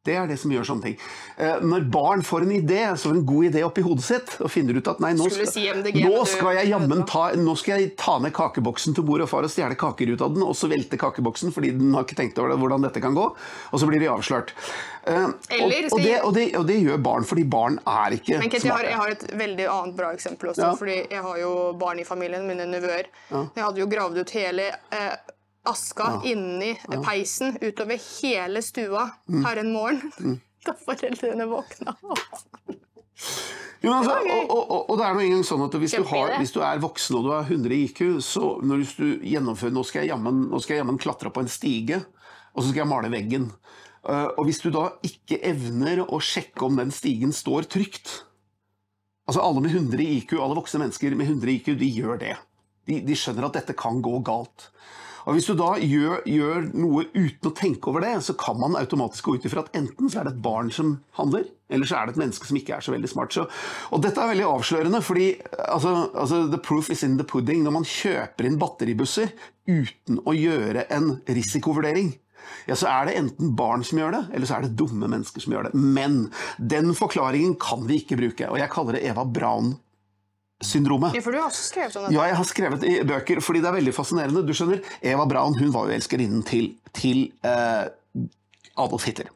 Det 0.00 0.14
er 0.16 0.28
det 0.30 0.38
som 0.40 0.48
gjør 0.48 0.64
sånne 0.64 0.84
ting. 0.86 0.94
Eh, 1.36 1.58
Når 1.60 1.82
barn 1.92 2.22
får 2.24 2.46
en 2.46 2.52
idé, 2.56 2.78
så 2.96 3.10
får 3.10 3.18
en 3.18 3.24
god 3.28 3.48
idé 3.50 3.64
oppi 3.66 3.82
hodet 3.84 4.04
sitt, 4.06 4.30
og 4.40 4.48
finner 4.48 4.78
ut 4.78 4.86
at 4.88 5.00
nei, 5.04 5.10
nå 5.12 5.26
skal, 5.28 5.48
si 5.50 5.66
MDG, 5.68 5.98
nå 6.08 6.22
skal 6.24 6.54
jeg 6.56 6.70
jammen 6.70 7.02
ta, 7.08 7.26
nå 7.36 7.52
skal 7.60 7.82
jeg 7.82 7.90
ta 8.00 8.14
ned 8.24 8.32
kakeboksen 8.32 8.96
til 8.96 9.04
mor 9.04 9.20
og 9.20 9.28
far 9.28 9.44
og 9.44 9.52
stjele 9.52 9.76
kaker 9.76 10.14
ut 10.14 10.24
av 10.24 10.32
den, 10.32 10.46
og 10.46 10.56
så 10.56 10.70
velte 10.72 10.96
kakeboksen 11.00 11.52
fordi 11.52 11.74
den 11.76 11.92
har 11.92 12.06
ikke 12.06 12.16
tenkt 12.16 12.40
over 12.40 12.54
det, 12.54 12.56
hvordan 12.62 12.86
dette 12.86 13.02
kan 13.04 13.18
gå, 13.18 13.26
og 13.36 13.82
så 13.82 13.88
blir 13.90 14.00
de 14.00 14.08
avslørt. 14.08 14.54
Eh, 15.04 15.26
og, 15.26 15.66
og, 15.68 16.00
det, 16.00 16.14
og, 16.22 16.32
det, 16.38 16.46
og 16.56 16.64
det 16.70 16.78
gjør 16.80 17.02
barn, 17.04 17.26
fordi 17.28 17.44
barn 17.52 17.76
er 17.84 18.16
ikke 18.16 18.38
Men 18.40 18.54
Kent, 18.54 18.64
jeg 18.70 18.72
har, 18.72 18.88
jeg 18.88 19.00
har 19.02 19.12
et 19.18 19.26
veldig 19.42 19.66
annet 19.74 19.98
bra 20.00 20.14
eksempel 20.16 20.54
også. 20.54 20.64
Ja. 20.64 20.72
fordi 20.80 20.96
jeg 21.12 21.26
har 21.28 21.42
jo 21.42 21.52
barn 21.76 22.00
i 22.00 22.08
familien, 22.08 22.48
mine 22.48 22.64
nevøer. 22.72 23.12
Jeg 23.28 23.60
hadde 23.66 23.84
jo 23.84 23.88
gravd 23.92 24.22
ut 24.24 24.34
hele 24.38 24.70
eh, 24.96 25.12
aska 25.68 26.20
inni 26.24 26.74
peisen 27.04 27.56
utover 27.60 28.00
hele 28.20 28.62
stua 28.64 29.10
Mm. 29.28 29.44
her 29.44 29.56
en 29.64 29.72
morgen. 29.72 30.40
Da 30.66 30.74
foreldrene 30.76 31.46
våkna. 31.48 31.94
Jo, 33.80 33.92
altså, 33.96 34.12
og, 34.12 34.50
og, 34.52 34.90
og 34.92 34.98
det 35.00 35.04
er 35.06 35.14
nå 35.16 35.22
engang 35.24 35.44
sånn 35.48 35.62
at 35.64 35.76
hvis 35.80 35.94
du, 35.96 36.02
har, 36.10 36.34
hvis 36.36 36.52
du 36.52 36.58
er 36.64 36.80
voksen 36.82 37.16
og 37.16 37.24
du 37.24 37.30
har 37.32 37.46
100 37.48 37.76
IQ, 37.78 38.00
så 38.24 38.50
når 38.60 38.82
du 38.98 39.06
gjennomfører 39.24 39.72
Nå 39.72 39.84
skal 39.88 40.04
jeg 40.04 40.10
jammen, 40.12 40.42
skal 40.60 40.74
jeg 40.76 40.82
jammen 40.82 41.00
klatre 41.00 41.32
på 41.32 41.40
en 41.40 41.48
stige, 41.48 42.02
og 42.52 42.60
så 42.60 42.66
skal 42.68 42.82
jeg 42.82 42.90
male 42.92 43.08
veggen. 43.12 43.46
Eh, 44.04 44.28
og 44.36 44.44
hvis 44.48 44.60
du 44.60 44.68
da 44.74 44.84
ikke 45.08 45.40
evner 45.48 46.04
å 46.04 46.20
sjekke 46.20 46.68
om 46.68 46.76
den 46.80 46.92
stigen 46.92 47.32
står 47.36 47.68
trygt 47.72 48.18
Altså 49.30 49.44
Alle 49.46 49.60
med 49.62 49.72
100 49.76 50.00
IQ, 50.18 50.32
alle 50.42 50.56
voksne 50.58 50.80
mennesker 50.82 51.14
med 51.14 51.28
100 51.30 51.52
IQ, 51.54 51.68
de 51.78 51.88
gjør 51.94 52.16
det. 52.18 52.32
De, 52.88 52.96
de 53.06 53.14
skjønner 53.16 53.46
at 53.46 53.60
dette 53.60 53.76
kan 53.78 54.00
gå 54.02 54.16
galt. 54.26 54.72
Og 55.26 55.36
Hvis 55.36 55.48
du 55.50 55.54
da 55.58 55.74
gjør, 55.76 56.22
gjør 56.28 56.68
noe 56.72 57.04
uten 57.12 57.50
å 57.50 57.54
tenke 57.56 57.90
over 57.90 58.04
det, 58.04 58.14
så 58.24 58.34
kan 58.38 58.58
man 58.60 58.78
automatisk 58.78 59.28
gå 59.28 59.36
ut 59.36 59.48
ifra 59.48 59.64
at 59.64 59.74
enten 59.76 60.10
så 60.10 60.20
er 60.20 60.28
det 60.28 60.36
et 60.36 60.44
barn 60.44 60.70
som 60.74 60.96
handler, 61.18 61.44
eller 61.70 61.88
så 61.88 61.98
er 61.98 62.08
det 62.08 62.16
et 62.16 62.22
menneske 62.22 62.48
som 62.48 62.58
ikke 62.58 62.78
er 62.78 62.86
så 62.86 62.94
veldig 62.94 63.10
smart. 63.10 63.36
Så, 63.36 63.44
og 63.90 64.02
dette 64.04 64.22
er 64.22 64.32
veldig 64.32 64.48
avslørende, 64.48 65.02
fordi 65.04 65.28
altså, 65.66 65.94
altså, 66.14 66.42
the 66.50 66.62
proof 66.62 66.90
is 66.90 67.04
in 67.06 67.18
the 67.20 67.26
pudding. 67.26 67.62
Når 67.66 67.76
man 67.76 67.86
kjøper 67.88 68.48
inn 68.48 68.58
batteribusser 68.60 69.34
uten 69.70 70.22
å 70.26 70.34
gjøre 70.34 70.88
en 70.96 71.14
risikovurdering, 71.28 72.14
ja, 72.66 72.76
så 72.76 72.88
er 72.90 73.08
det 73.08 73.18
enten 73.20 73.52
barn 73.56 73.84
som 73.86 74.00
gjør 74.00 74.16
det, 74.16 74.22
eller 74.34 74.48
så 74.48 74.56
er 74.56 74.66
det 74.66 74.76
dumme 74.78 75.08
mennesker 75.10 75.44
som 75.44 75.54
gjør 75.54 75.68
det. 75.68 75.76
Men 75.78 76.22
den 76.58 76.94
forklaringen 76.96 77.56
kan 77.60 77.84
vi 77.88 78.00
ikke 78.02 78.18
bruke, 78.20 78.48
og 78.50 78.60
jeg 78.60 78.72
kaller 78.72 78.96
det 78.96 79.04
Eva 79.10 79.26
Braun-syndromet. 80.60 81.14
Ja, 81.14 81.20
for 81.22 81.32
du 81.32 81.38
har 81.38 81.48
også 81.48 81.64
skrevet 81.68 81.96
om 81.96 82.04
dette. 82.04 82.14
Ja, 82.14 82.26
jeg 82.28 82.36
har 82.36 82.44
skrevet 82.44 82.84
i 82.84 83.00
bøker, 83.04 83.40
fordi 83.40 83.60
det 83.60 83.68
er 83.70 83.76
veldig 83.78 83.94
fascinerende. 83.94 84.42
Du 84.46 84.52
skjønner, 84.52 84.82
Eva 85.02 85.24
Braun 85.26 85.56
hun 85.58 85.72
var 85.72 85.88
jo 85.88 85.94
elskerinnen 85.96 86.42
til, 86.44 86.74
til 86.92 87.32
eh, 87.42 87.88
Adolf 88.76 89.04
Hitler. 89.08 89.30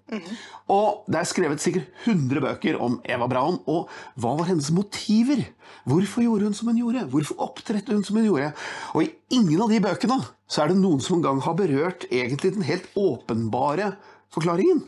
Og 0.68 1.04
det 1.08 1.20
er 1.20 1.28
skrevet 1.28 1.60
sikkert 1.60 1.88
100 2.06 2.40
bøker 2.44 2.78
om 2.80 3.00
Eva 3.04 3.26
Braun, 3.28 3.58
og 3.66 3.88
hva 4.20 4.34
var 4.38 4.50
hennes 4.50 4.70
motiver? 4.74 5.46
Hvorfor 5.88 6.24
gjorde 6.24 6.48
hun 6.48 6.54
som 6.56 6.68
hun 6.68 6.80
gjorde? 6.80 7.06
Hvorfor 7.12 7.40
opptrådte 7.44 7.92
hun 7.96 8.04
som 8.04 8.16
hun 8.20 8.28
gjorde? 8.28 8.52
Og 8.94 9.04
i 9.04 9.12
ingen 9.37 9.60
av 9.64 9.72
de 9.72 9.80
bøkene 9.84 10.20
så 10.48 10.64
er 10.64 10.72
det 10.72 10.80
noen 10.80 11.00
som 11.00 11.18
engang 11.18 11.40
har 11.44 11.56
berørt 11.56 12.04
egentlig 12.10 12.54
den 12.54 12.68
helt 12.68 12.88
åpenbare 12.96 13.94
forklaringen. 14.34 14.84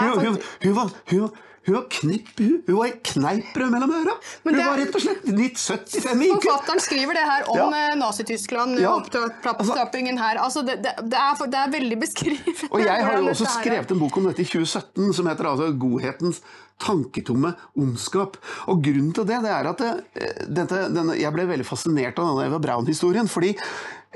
Hun, 0.00 0.18
hun, 0.18 0.38
hun, 0.62 0.74
hun, 1.10 1.20
var- 1.20 1.36
hun 1.68 1.76
var 1.76 1.86
knepp, 1.92 2.32
hun, 2.40 2.54
hun 2.66 2.78
har 2.80 2.94
kneippbrød 3.12 3.70
mellom 3.76 3.92
øra. 4.00 4.14
Hun 4.44 4.52
det 4.56 4.60
er- 4.62 4.70
var 4.70 4.78
rett 4.80 4.94
og 4.98 5.02
slett 5.04 5.24
75 5.28 6.22
i 6.24 6.28
IQ. 6.32 6.42
Forfatteren 6.48 6.80
skriver 6.80 7.12
det 7.20 7.24
her 7.28 7.48
om 7.52 7.56
Ja. 7.58 7.68
eh, 7.92 7.96
Nazi-Tyskland, 8.00 8.80
Ja. 8.80 8.94
opptrappingen 8.96 10.18
her. 10.18 10.38
Altså, 10.42 10.64
det, 10.66 10.80
det, 10.82 11.14
er, 11.18 11.34
for- 11.36 11.46
det 11.52 11.60
er 11.60 11.70
veldig 11.70 11.98
beskrivende. 12.00 12.70
Og 12.72 12.80
jeg 12.80 13.04
har 13.04 13.18
jo 13.20 13.28
også 13.34 13.46
skrevet 13.60 13.90
en 13.94 13.98
bok 14.00 14.16
om 14.16 14.24
dette 14.30 14.40
i 14.40 14.48
2017 14.48 15.12
som 15.14 15.26
heter 15.26 15.44
altså 15.52 15.70
'Godhetens 15.78 16.40
tanketomme 16.78 17.54
ondskap'. 17.76 18.36
Og 18.68 18.82
grunnen 18.84 19.12
til 19.14 19.24
det, 19.26 19.42
det 19.42 19.50
er 19.50 19.66
at 19.68 19.78
det, 19.78 20.04
eh, 20.14 20.44
dette, 20.46 20.78
denne, 20.94 21.16
jeg 21.18 21.32
ble 21.34 21.46
veldig 21.46 21.66
fascinert 21.66 22.18
av 22.18 22.28
denne 22.36 22.46
Eva 22.46 22.58
Braun-historien. 22.58 23.26
fordi 23.28 23.56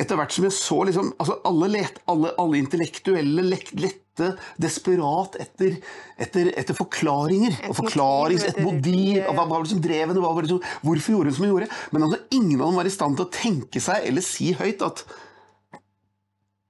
etter 0.01 0.17
hvert 0.17 0.33
som 0.33 0.47
jeg 0.47 0.55
så 0.57 0.79
liksom, 0.89 1.11
altså 1.21 1.37
alle, 1.49 1.69
let, 1.75 1.99
alle, 2.09 2.31
alle 2.41 2.61
intellektuelle 2.63 3.45
lek, 3.45 3.73
lette 3.77 4.31
desperat 4.61 5.37
etter, 5.41 5.77
etter, 6.21 6.49
etter 6.61 6.77
forklaringer. 6.77 7.59
og 7.69 7.77
forklarings, 7.77 8.47
Et 8.49 8.61
motiv. 8.65 9.21
og 9.27 9.37
Hva 9.37 9.47
var 9.51 9.65
det 9.65 9.73
som 9.75 9.83
drev 9.85 10.07
henne? 10.07 10.23
Hva 10.25 10.33
var 10.37 10.47
det 10.47 10.53
som, 10.55 10.65
hvorfor 10.85 11.17
gjorde 11.17 11.33
hun 11.33 11.37
som 11.37 11.47
hun 11.47 11.53
gjorde? 11.53 11.71
Men 11.93 12.07
altså, 12.09 12.21
ingen 12.39 12.59
av 12.61 12.67
dem 12.71 12.81
var 12.81 12.89
i 12.89 12.95
stand 12.97 13.21
til 13.21 13.27
å 13.29 13.33
tenke 13.37 13.85
seg 13.85 14.09
eller 14.09 14.25
si 14.25 14.53
høyt 14.57 14.85
at 14.89 15.05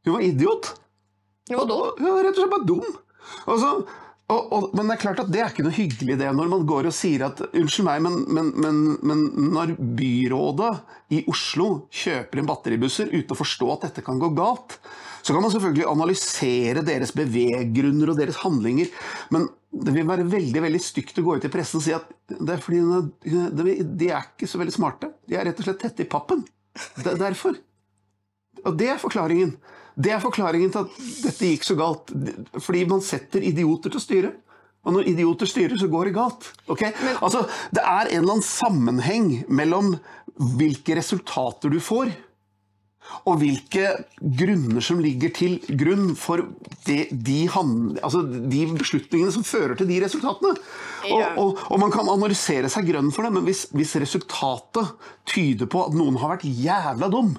hun 0.03 0.17
var 0.17 0.27
idiot. 0.27 0.73
Hun 1.51 1.61
var 1.61 1.69
dum. 1.71 1.91
Hun 1.99 2.09
var 2.11 2.25
rett 2.27 2.39
og 2.39 2.43
slett 2.43 2.55
bare 2.57 2.71
dum. 2.71 2.97
Og 3.47 3.61
så, 3.63 3.69
og, 4.33 4.53
og, 4.55 4.67
men 4.77 4.89
det 4.89 4.97
er 4.97 5.03
klart 5.03 5.21
at 5.23 5.31
det 5.33 5.43
er 5.43 5.53
ikke 5.53 5.65
noe 5.67 5.77
hyggelig 5.77 6.17
det, 6.21 6.31
når 6.37 6.51
man 6.51 6.67
går 6.69 6.89
og 6.89 6.97
sier 6.97 7.27
at 7.27 7.41
unnskyld 7.51 7.87
meg, 7.89 8.03
men, 8.05 8.19
men, 8.33 8.51
men, 8.65 8.83
men 9.05 9.25
når 9.53 9.75
byrådet 9.99 10.73
i 11.13 11.23
Oslo 11.31 11.69
kjøper 11.93 12.41
inn 12.41 12.49
batteribusser 12.49 13.13
uten 13.13 13.35
å 13.35 13.39
forstå 13.39 13.73
at 13.75 13.89
dette 13.89 14.05
kan 14.07 14.21
gå 14.23 14.33
galt, 14.37 14.79
så 15.23 15.35
kan 15.35 15.45
man 15.45 15.53
selvfølgelig 15.55 15.87
analysere 15.91 16.83
deres 16.87 17.13
beveggrunner 17.15 18.11
og 18.11 18.19
deres 18.19 18.41
handlinger, 18.43 18.91
men 19.35 19.47
det 19.73 19.95
vil 19.95 20.09
være 20.09 20.27
veldig 20.29 20.63
veldig 20.65 20.81
stygt 20.83 21.21
å 21.21 21.25
gå 21.25 21.37
ut 21.39 21.47
i 21.49 21.53
pressen 21.53 21.79
og 21.79 21.85
si 21.85 21.95
at 21.97 22.09
det 22.29 22.57
er 22.57 22.61
fordi 22.61 23.77
de 23.97 24.11
er 24.11 24.27
ikke 24.27 24.49
så 24.51 24.61
veldig 24.61 24.75
smarte. 24.75 25.13
De 25.29 25.39
er 25.39 25.47
rett 25.49 25.63
og 25.63 25.69
slett 25.69 25.81
tette 25.81 26.05
i 26.05 26.11
pappen. 26.11 26.43
Det 26.99 27.15
er 27.15 27.21
derfor. 27.21 27.57
Og 28.67 28.77
det 28.79 28.91
er 28.93 29.01
forklaringen. 29.01 29.55
Det 29.95 30.15
er 30.15 30.23
forklaringen 30.23 30.73
til 30.73 30.87
at 30.87 30.97
dette 31.27 31.51
gikk 31.53 31.67
så 31.67 31.77
galt. 31.79 32.13
Fordi 32.59 32.87
man 32.89 33.05
setter 33.05 33.45
idioter 33.45 33.93
til 33.93 34.01
å 34.01 34.07
styre. 34.07 34.33
Og 34.83 34.97
når 34.97 35.13
idioter 35.13 35.47
styrer, 35.47 35.77
så 35.79 35.87
går 35.91 36.11
det 36.11 36.17
galt. 36.17 36.49
ok? 36.67 36.89
altså, 37.23 37.45
det 37.71 37.85
er 37.85 38.09
en 38.11 38.23
eller 38.25 38.35
annen 38.35 38.47
sammenheng 38.47 39.31
mellom 39.47 39.95
hvilke 40.59 40.97
resultater 40.99 41.71
du 41.71 41.79
får, 41.83 42.11
og 43.29 43.41
hvilke 43.43 43.89
grunner 44.39 44.83
som 44.85 45.01
ligger 45.03 45.33
til 45.35 45.57
grunn 45.79 46.13
for 46.19 46.45
det, 46.87 47.11
de, 47.13 47.45
hand, 47.51 47.99
altså 48.03 48.23
de 48.25 48.63
beslutningene 48.79 49.35
som 49.35 49.45
fører 49.47 49.77
til 49.79 49.91
de 49.91 49.99
resultatene. 50.05 50.55
Og, 51.11 51.23
og, 51.43 51.63
og 51.67 51.83
man 51.83 51.93
kan 51.95 52.09
analysere 52.11 52.71
seg 52.73 52.89
grønn 52.89 53.11
for 53.15 53.27
det, 53.27 53.35
men 53.35 53.47
hvis, 53.47 53.67
hvis 53.75 53.97
resultatet 54.03 54.95
tyder 55.29 55.71
på 55.71 55.83
at 55.87 55.99
noen 55.99 56.19
har 56.23 56.37
vært 56.37 56.47
jævla 56.47 57.11
dum, 57.13 57.35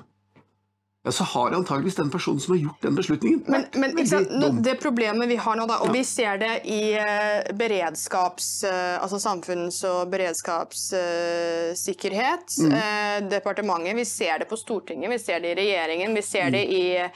ja, 1.04 1.12
så 1.12 1.24
har 1.24 1.52
antageligvis 1.52 1.96
den 1.96 2.10
personen 2.10 2.40
som 2.40 2.54
har 2.54 2.60
gjort 2.62 2.82
den 2.82 2.96
beslutningen, 2.96 3.44
Men, 3.48 3.66
men 3.74 4.08
sant? 4.08 4.64
Det 4.64 4.76
problemet 4.80 5.30
vi 5.30 5.36
har 5.36 5.56
nå, 5.60 5.66
da, 5.68 5.78
og 5.84 5.92
vi 5.92 6.04
ser 6.08 6.38
det 6.40 6.62
i 6.64 6.94
eh, 6.96 7.44
beredskaps... 7.60 8.64
Eh, 8.64 9.04
altså 9.04 9.20
samfunns- 9.20 9.84
og 9.90 10.08
beredskapssikkerhet. 10.14 12.56
Mm. 12.64 12.74
Eh, 12.80 13.20
departementet. 13.36 13.96
Vi 14.00 14.06
ser 14.08 14.40
det 14.40 14.48
på 14.48 14.56
Stortinget, 14.58 15.12
vi 15.12 15.20
ser 15.20 15.40
det 15.44 15.52
i 15.52 15.56
regjeringen, 15.60 16.16
vi 16.16 16.22
ser 16.24 16.50
det 16.56 16.64
Mm. 16.64 16.72
i 16.72 17.12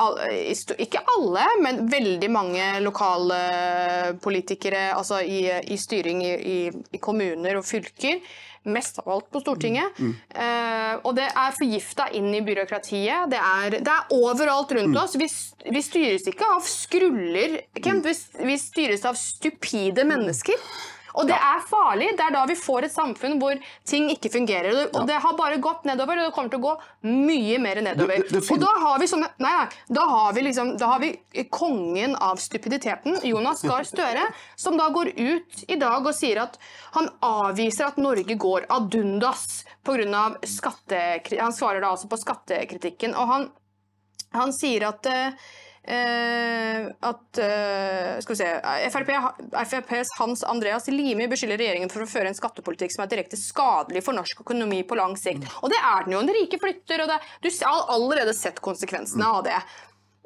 i 0.00 0.54
ikke 0.78 1.00
alle, 1.16 1.42
men 1.60 1.88
veldig 1.90 2.30
mange 2.30 2.80
lokale 2.80 4.14
politikere 4.22 4.94
altså 4.94 5.20
i, 5.20 5.50
i 5.72 5.76
styring 5.76 6.22
i, 6.24 6.30
i, 6.30 6.70
i 6.94 6.98
kommuner 7.02 7.56
og 7.58 7.64
fylker. 7.66 8.20
Mest 8.68 8.98
av 9.00 9.08
alt 9.08 9.30
på 9.32 9.40
Stortinget. 9.40 9.96
Mm. 9.98 10.12
Eh, 10.44 10.94
og 11.00 11.14
det 11.16 11.30
er 11.30 11.56
forgifta 11.56 12.10
inn 12.16 12.28
i 12.36 12.42
byråkratiet. 12.44 13.30
Det 13.32 13.40
er, 13.40 13.78
det 13.80 13.94
er 13.94 14.12
overalt 14.12 14.74
rundt 14.76 15.00
oss. 15.00 15.16
Vi, 15.16 15.28
vi 15.72 15.82
styres 15.84 16.28
ikke 16.28 16.48
av 16.58 16.66
skruller. 16.68 17.60
Kent. 17.80 18.04
Vi, 18.04 18.44
vi 18.50 18.58
styres 18.60 19.06
av 19.08 19.16
stupide 19.16 20.04
mennesker. 20.08 20.60
Og 21.14 21.26
det 21.26 21.34
er 21.36 21.60
farlig. 21.66 22.12
Det 22.16 22.24
er 22.26 22.34
da 22.36 22.44
vi 22.46 22.54
får 22.54 22.84
et 22.86 22.92
samfunn 22.94 23.38
hvor 23.40 23.58
ting 23.88 24.10
ikke 24.10 24.30
fungerer. 24.30 24.90
Og 24.94 25.06
det 25.08 25.16
har 25.24 25.34
bare 25.38 25.58
gått 25.58 25.84
nedover, 25.88 26.18
og 26.20 26.28
det 26.28 26.34
kommer 26.36 26.50
til 26.50 26.60
å 26.60 26.66
gå 26.68 26.74
mye 27.10 27.58
mer 27.58 27.80
nedover. 27.82 28.16
Det- 28.22 28.28
det- 28.30 28.40
det 28.40 28.50
og 28.52 28.60
da 28.60 28.72
har 28.84 28.98
vi 28.98 29.06
sånne 29.06 29.28
Nei, 29.40 29.50
nei. 29.56 29.66
Da 29.88 30.04
har 30.06 30.32
vi 30.32 30.40
liksom 30.42 30.76
Da 30.78 30.86
har 30.86 30.98
vi 31.00 31.18
kongen 31.50 32.14
av 32.20 32.36
stupiditeten, 32.36 33.20
Jonas 33.24 33.62
Gahr 33.62 33.82
Støre, 33.84 34.26
som 34.56 34.76
da 34.76 34.88
går 34.90 35.12
ut 35.16 35.64
i 35.68 35.76
dag 35.76 36.06
og 36.06 36.14
sier 36.14 36.42
at 36.42 36.58
han 36.92 37.08
avviser 37.22 37.86
at 37.86 37.96
Norge 37.96 38.36
går 38.36 38.66
ad 38.70 38.94
undas 38.94 39.64
pga. 39.84 40.36
skattekritikk. 40.44 41.40
Han 41.40 41.52
svarer 41.52 41.80
da 41.80 41.90
altså 41.94 42.08
på 42.08 42.18
skattekritikken. 42.18 43.14
Og 43.16 43.26
han, 43.28 43.50
han 44.32 44.52
sier 44.52 44.86
at 44.88 45.06
eh, 45.06 45.32
eh, 45.82 46.86
at 47.10 47.40
eh, 47.40 48.20
Skal 48.20 48.34
vi 48.34 48.38
se 48.40 48.48
FRP, 48.92 49.12
FrPs 49.64 50.14
Hans 50.18 50.44
Andreas 50.44 50.88
Limi 50.92 51.28
beskylder 51.30 51.60
regjeringen 51.60 51.92
for 51.92 52.04
å 52.04 52.10
føre 52.10 52.30
en 52.30 52.36
skattepolitikk 52.36 52.94
som 52.94 53.04
er 53.04 53.12
direkte 53.12 53.38
skadelig 53.40 54.04
for 54.06 54.16
norsk 54.16 54.44
økonomi 54.44 54.82
på 54.84 54.98
lang 54.98 55.16
sikt. 55.20 55.46
Og 55.64 55.72
det 55.72 55.80
er 55.80 56.06
den 56.06 56.16
jo. 56.16 56.24
Den 56.24 56.36
rike 56.36 56.60
flytter, 56.62 57.04
og 57.04 57.12
det, 57.12 57.20
du 57.44 57.50
har 57.62 57.94
allerede 57.96 58.36
sett 58.36 58.62
konsekvensene 58.64 59.28
av 59.28 59.44
det. 59.48 59.58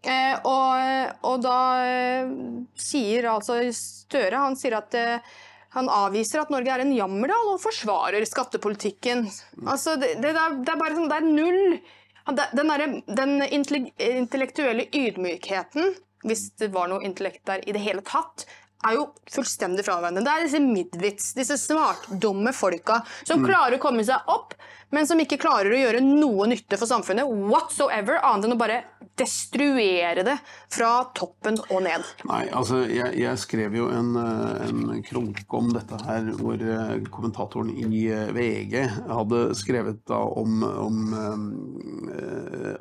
Eh, 0.04 0.36
og, 0.44 1.16
og 1.24 1.40
da 1.46 1.58
eh, 1.80 2.32
sier 2.76 3.30
altså 3.30 3.56
Støre 3.72 4.42
han 4.42 4.56
sier 4.60 4.76
at 4.76 4.92
eh, 5.00 5.34
han 5.74 5.88
avviser 5.90 6.42
at 6.42 6.52
Norge 6.52 6.70
er 6.70 6.84
en 6.84 6.92
jammerdal 6.94 7.54
og 7.54 7.62
forsvarer 7.62 8.22
skattepolitikken. 8.28 9.24
Altså, 9.64 9.96
det, 9.98 10.12
det, 10.22 10.30
er, 10.30 10.58
det 10.60 10.70
er 10.70 10.78
bare 10.78 10.94
sånn, 10.94 11.08
det 11.10 11.18
er 11.18 11.26
null 11.26 11.78
Den, 12.24 12.68
der, 12.70 12.84
den 13.20 13.32
intellektuelle 13.44 14.87
ydmykheten, 14.96 15.94
hvis 16.24 16.46
det 16.60 16.70
var 16.72 16.88
noe 16.88 17.04
intellekt 17.04 17.44
der 17.48 17.64
i 17.68 17.74
det 17.76 17.82
hele 17.84 18.04
tatt, 18.06 18.46
er 18.84 18.96
jo 18.98 19.04
fullstendig 19.32 19.84
fraværende. 19.87 20.24
Det 20.24 20.32
er 20.32 20.46
disse 20.46 20.60
midvits, 20.62 21.32
disse 21.37 21.56
smartdumme 21.60 22.52
folka 22.56 23.00
som 23.24 23.44
klarer 23.44 23.78
å 23.78 23.82
komme 23.82 24.04
seg 24.06 24.32
opp, 24.32 24.56
men 24.94 25.09
som 25.09 25.20
ikke 25.20 25.40
klarer 25.42 25.72
å 25.74 25.80
gjøre 25.80 26.02
noe 26.04 26.48
nytte 26.50 26.78
for 26.80 26.90
samfunnet 26.90 27.28
whatsoever, 27.50 28.20
annet 28.22 28.48
enn 28.48 28.57
å 28.57 28.61
bare 28.61 28.83
destruere 29.18 30.24
det 30.26 30.35
fra 30.72 30.90
toppen 31.14 31.59
og 31.68 31.85
ned. 31.87 32.07
Nei, 32.26 32.42
altså 32.54 32.80
jeg, 32.90 33.12
jeg 33.20 33.40
skrev 33.42 33.76
jo 33.78 33.88
en, 33.94 34.14
eh, 34.18 34.64
en 34.66 35.04
kronikk 35.07 35.54
om 35.54 35.70
dette 35.74 35.98
her, 36.02 36.33
hvor 36.40 36.59
eh, 36.59 36.96
kommentatoren 37.14 37.70
i 37.74 38.07
eh, 38.11 38.33
VG 38.35 38.80
hadde 39.11 39.44
skrevet 39.59 40.02
da 40.11 40.18
om, 40.42 40.62
om, 40.64 41.00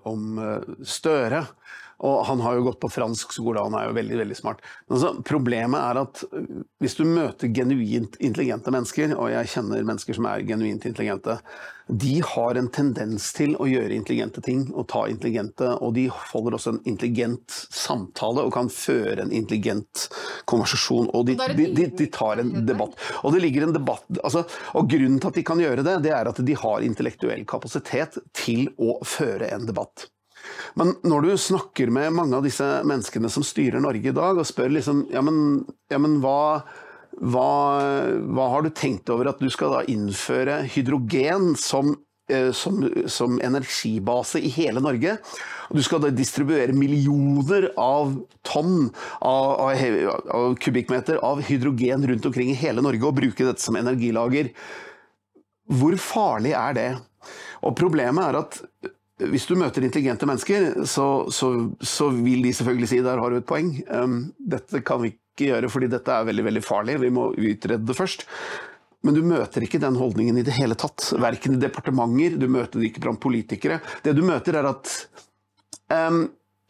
om 0.10 0.43
Støre. 0.88 1.45
Og 2.03 2.25
han 2.27 2.41
har 2.43 2.57
jo 2.57 2.65
gått 2.67 2.81
på 2.83 2.91
fransk 2.91 3.31
skole, 3.35 3.63
han 3.63 3.75
er 3.79 3.87
jo 3.87 3.95
veldig 3.95 4.17
veldig 4.19 4.37
smart. 4.37 4.63
Men 4.87 4.97
altså, 4.97 5.13
problemet 5.23 5.79
er 5.79 6.01
at 6.01 6.23
eh, 6.29 6.63
hvis 6.83 6.97
du 6.99 7.05
møter 7.07 7.51
genuint 7.55 8.17
intelligente 8.19 8.73
mennesker, 8.75 9.15
og 9.15 9.31
jeg 9.31 9.51
kjenner 9.53 9.87
mennesker 9.87 10.17
som 10.17 10.27
er 10.27 10.43
genuint 10.47 10.83
intelligente, 10.89 11.37
de 11.87 12.21
har 12.25 12.55
en 12.55 12.69
tendens 12.71 13.25
til 13.35 13.57
å 13.59 13.67
gjøre 13.67 13.95
intelligente 13.95 14.43
ting 14.43 14.65
og 14.71 14.87
ta 14.91 15.03
intelligente, 15.11 15.67
og 15.83 15.95
de 15.97 16.05
holder 16.11 16.55
også 16.57 16.75
en 16.75 16.81
intelligent 16.87 17.57
samtale 17.75 18.45
og 18.47 18.53
kan 18.55 18.71
føre 18.71 19.25
en 19.25 19.33
intelligent 19.35 20.07
konversasjon. 20.49 21.09
Og 21.11 21.27
de, 21.27 21.37
de, 21.55 21.67
de, 21.75 21.89
de 21.91 22.07
tar 22.11 22.39
en 22.43 22.53
debatt. 22.67 22.95
Og 23.23 23.35
det 23.35 23.43
ligger 23.43 23.67
en 23.67 23.75
debatt 23.75 24.05
altså, 24.23 24.45
Og 24.79 24.87
grunnen 24.91 25.19
til 25.19 25.31
at 25.31 25.37
de 25.39 25.45
kan 25.45 25.59
gjøre 25.59 25.83
det, 25.85 25.99
det 26.05 26.15
er 26.15 26.31
at 26.31 26.39
de 26.43 26.57
har 26.59 26.87
intellektuell 26.87 27.43
kapasitet 27.47 28.19
til 28.35 28.69
å 28.79 28.97
føre 29.07 29.51
en 29.55 29.67
debatt. 29.67 30.07
Men 30.79 30.95
når 31.06 31.25
du 31.25 31.34
snakker 31.39 31.91
med 31.93 32.13
mange 32.15 32.38
av 32.38 32.45
disse 32.45 32.65
menneskene 32.88 33.32
som 33.32 33.45
styrer 33.45 33.84
Norge 33.84 34.12
i 34.12 34.15
dag, 34.15 34.39
og 34.39 34.47
spør 34.47 34.73
liksom 34.77 35.06
Ja, 35.13 35.23
men, 35.25 35.63
ja, 35.91 35.99
men 36.01 36.19
hva, 36.23 36.63
hva, 37.19 37.49
hva 38.23 38.49
har 38.56 38.65
du 38.65 38.73
tenkt 38.73 39.12
over 39.13 39.32
at 39.32 39.43
du 39.43 39.49
skal 39.53 39.77
da 39.77 39.84
innføre 39.91 40.62
hydrogen 40.73 41.53
som, 41.60 41.95
eh, 42.32 42.51
som, 42.56 42.82
som 43.12 43.39
energibase 43.43 44.41
i 44.41 44.51
hele 44.53 44.84
Norge? 44.84 45.17
Og 45.69 45.79
du 45.79 45.84
skal 45.86 46.03
da 46.03 46.12
distribuere 46.13 46.75
millioner 46.75 47.69
av 47.79 48.15
tonn 48.45 48.89
av, 49.21 49.69
av, 49.69 49.86
av 50.39 50.58
kubikkmeter 50.62 51.21
av 51.25 51.43
hydrogen 51.47 52.08
rundt 52.10 52.27
omkring 52.29 52.51
i 52.51 52.60
hele 52.60 52.84
Norge 52.86 53.08
og 53.08 53.17
bruke 53.21 53.47
dette 53.47 53.63
som 53.63 53.77
energilager. 53.79 54.51
Hvor 55.71 55.95
farlig 56.01 56.51
er 56.60 56.75
det? 56.77 56.89
Og 57.63 57.75
problemet 57.79 58.25
er 58.27 58.39
at 58.41 58.60
hvis 59.21 59.45
du 59.45 59.54
møter 59.60 59.86
intelligente 59.86 60.26
mennesker, 60.26 60.69
så, 60.89 61.08
så, 61.30 61.49
så 61.86 62.10
vil 62.15 62.43
de 62.47 62.54
selvfølgelig 62.56 62.89
si 62.89 63.02
der 63.06 63.21
har 63.21 63.30
du 63.30 63.39
et 63.39 63.47
poeng. 63.49 63.76
Um, 63.93 64.19
dette 64.39 64.82
kan 64.86 65.04
vi 65.04 65.13
ikke 65.13 65.49
gjøre 65.52 65.69
fordi 65.71 65.89
dette 65.91 66.13
er 66.13 66.30
veldig 66.30 66.45
veldig 66.49 66.63
farlig, 66.65 66.99
vi 67.04 67.12
må 67.13 67.30
utrede 67.32 67.86
det 67.86 67.97
først. 67.97 68.26
Men 69.04 69.17
du 69.17 69.21
møter 69.28 69.65
ikke 69.65 69.82
den 69.84 69.99
holdningen 69.99 70.38
i 70.39 70.45
det 70.47 70.56
hele 70.56 70.78
tatt. 70.80 71.12
Verken 71.19 71.58
i 71.58 71.62
departementer, 71.62 72.38
du 72.39 72.47
møter 72.49 72.80
det 72.80 72.89
ikke 72.89 73.04
blant 73.04 73.21
politikere. 73.21 73.82
Det 74.02 74.15
du 74.15 74.23
møter 74.26 74.58
er 74.58 74.69
at 74.69 74.93
um, 75.91 76.26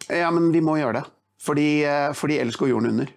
ja, 0.09 0.31
men 0.33 0.49
vi 0.51 0.61
må 0.63 0.75
gjøre 0.79 0.99
det, 0.99 1.03
fordi, 1.43 1.67
eh, 1.87 2.09
fordi 2.17 2.39
ellers 2.41 2.57
går 2.59 2.73
jorden 2.73 2.95
under. 2.95 3.11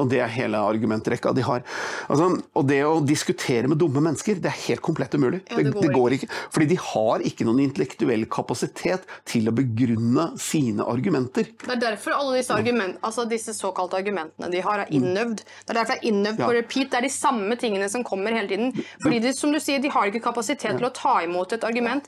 Og 0.00 0.08
det 0.10 0.20
er 0.24 0.30
hele 0.32 0.60
argumentrekka 0.64 1.32
de 1.36 1.44
har. 1.46 1.62
Altså, 2.10 2.28
og 2.56 2.66
det 2.70 2.80
å 2.86 2.96
diskutere 3.04 3.68
med 3.70 3.78
dumme 3.80 4.02
mennesker, 4.04 4.40
det 4.40 4.50
er 4.50 4.58
helt 4.66 4.82
komplett 4.84 5.14
umulig. 5.18 5.42
Ja, 5.50 5.58
det 5.58 5.66
det, 5.68 5.74
går 5.76 5.86
det 5.86 5.92
går 5.94 6.16
ikke. 6.16 6.30
Fordi 6.54 6.68
de 6.72 6.78
har 6.86 7.24
ikke 7.30 7.46
noen 7.48 7.60
intellektuell 7.66 8.24
kapasitet 8.32 9.04
til 9.28 9.50
å 9.50 9.54
begrunne 9.56 10.30
sine 10.40 10.86
argumenter. 10.88 11.50
Det 11.60 11.74
er 11.76 11.82
derfor 11.84 12.16
alle 12.16 12.40
disse, 12.40 12.56
argument, 12.56 12.98
altså 13.06 13.26
disse 13.30 13.54
såkalte 13.56 13.98
argumentene 14.00 14.50
de 14.52 14.64
har, 14.64 14.84
er 14.86 14.94
innøvd. 14.96 15.44
Det 15.44 15.74
er 15.74 15.80
derfor 15.82 15.94
det 15.98 16.02
er 16.04 16.12
innøvd 16.12 16.40
Ja. 16.40 16.46
på 16.48 16.56
repeat. 16.56 16.90
Det 16.90 16.98
er 17.02 17.06
de 17.08 17.12
samme 17.12 17.56
tingene 17.60 17.88
som 17.92 18.04
kommer 18.06 18.32
hele 18.32 18.48
tiden. 18.48 18.72
Fordi 19.02 19.20
de, 19.20 19.32
som 19.36 19.52
du 19.52 19.60
sier, 19.60 19.80
de 19.82 19.92
har 19.92 20.08
ikke 20.08 20.24
kapasitet 20.30 20.78
til 20.78 20.86
å 20.88 20.92
ta 20.94 21.20
imot 21.26 21.52
et 21.52 21.64
argument. 21.66 22.06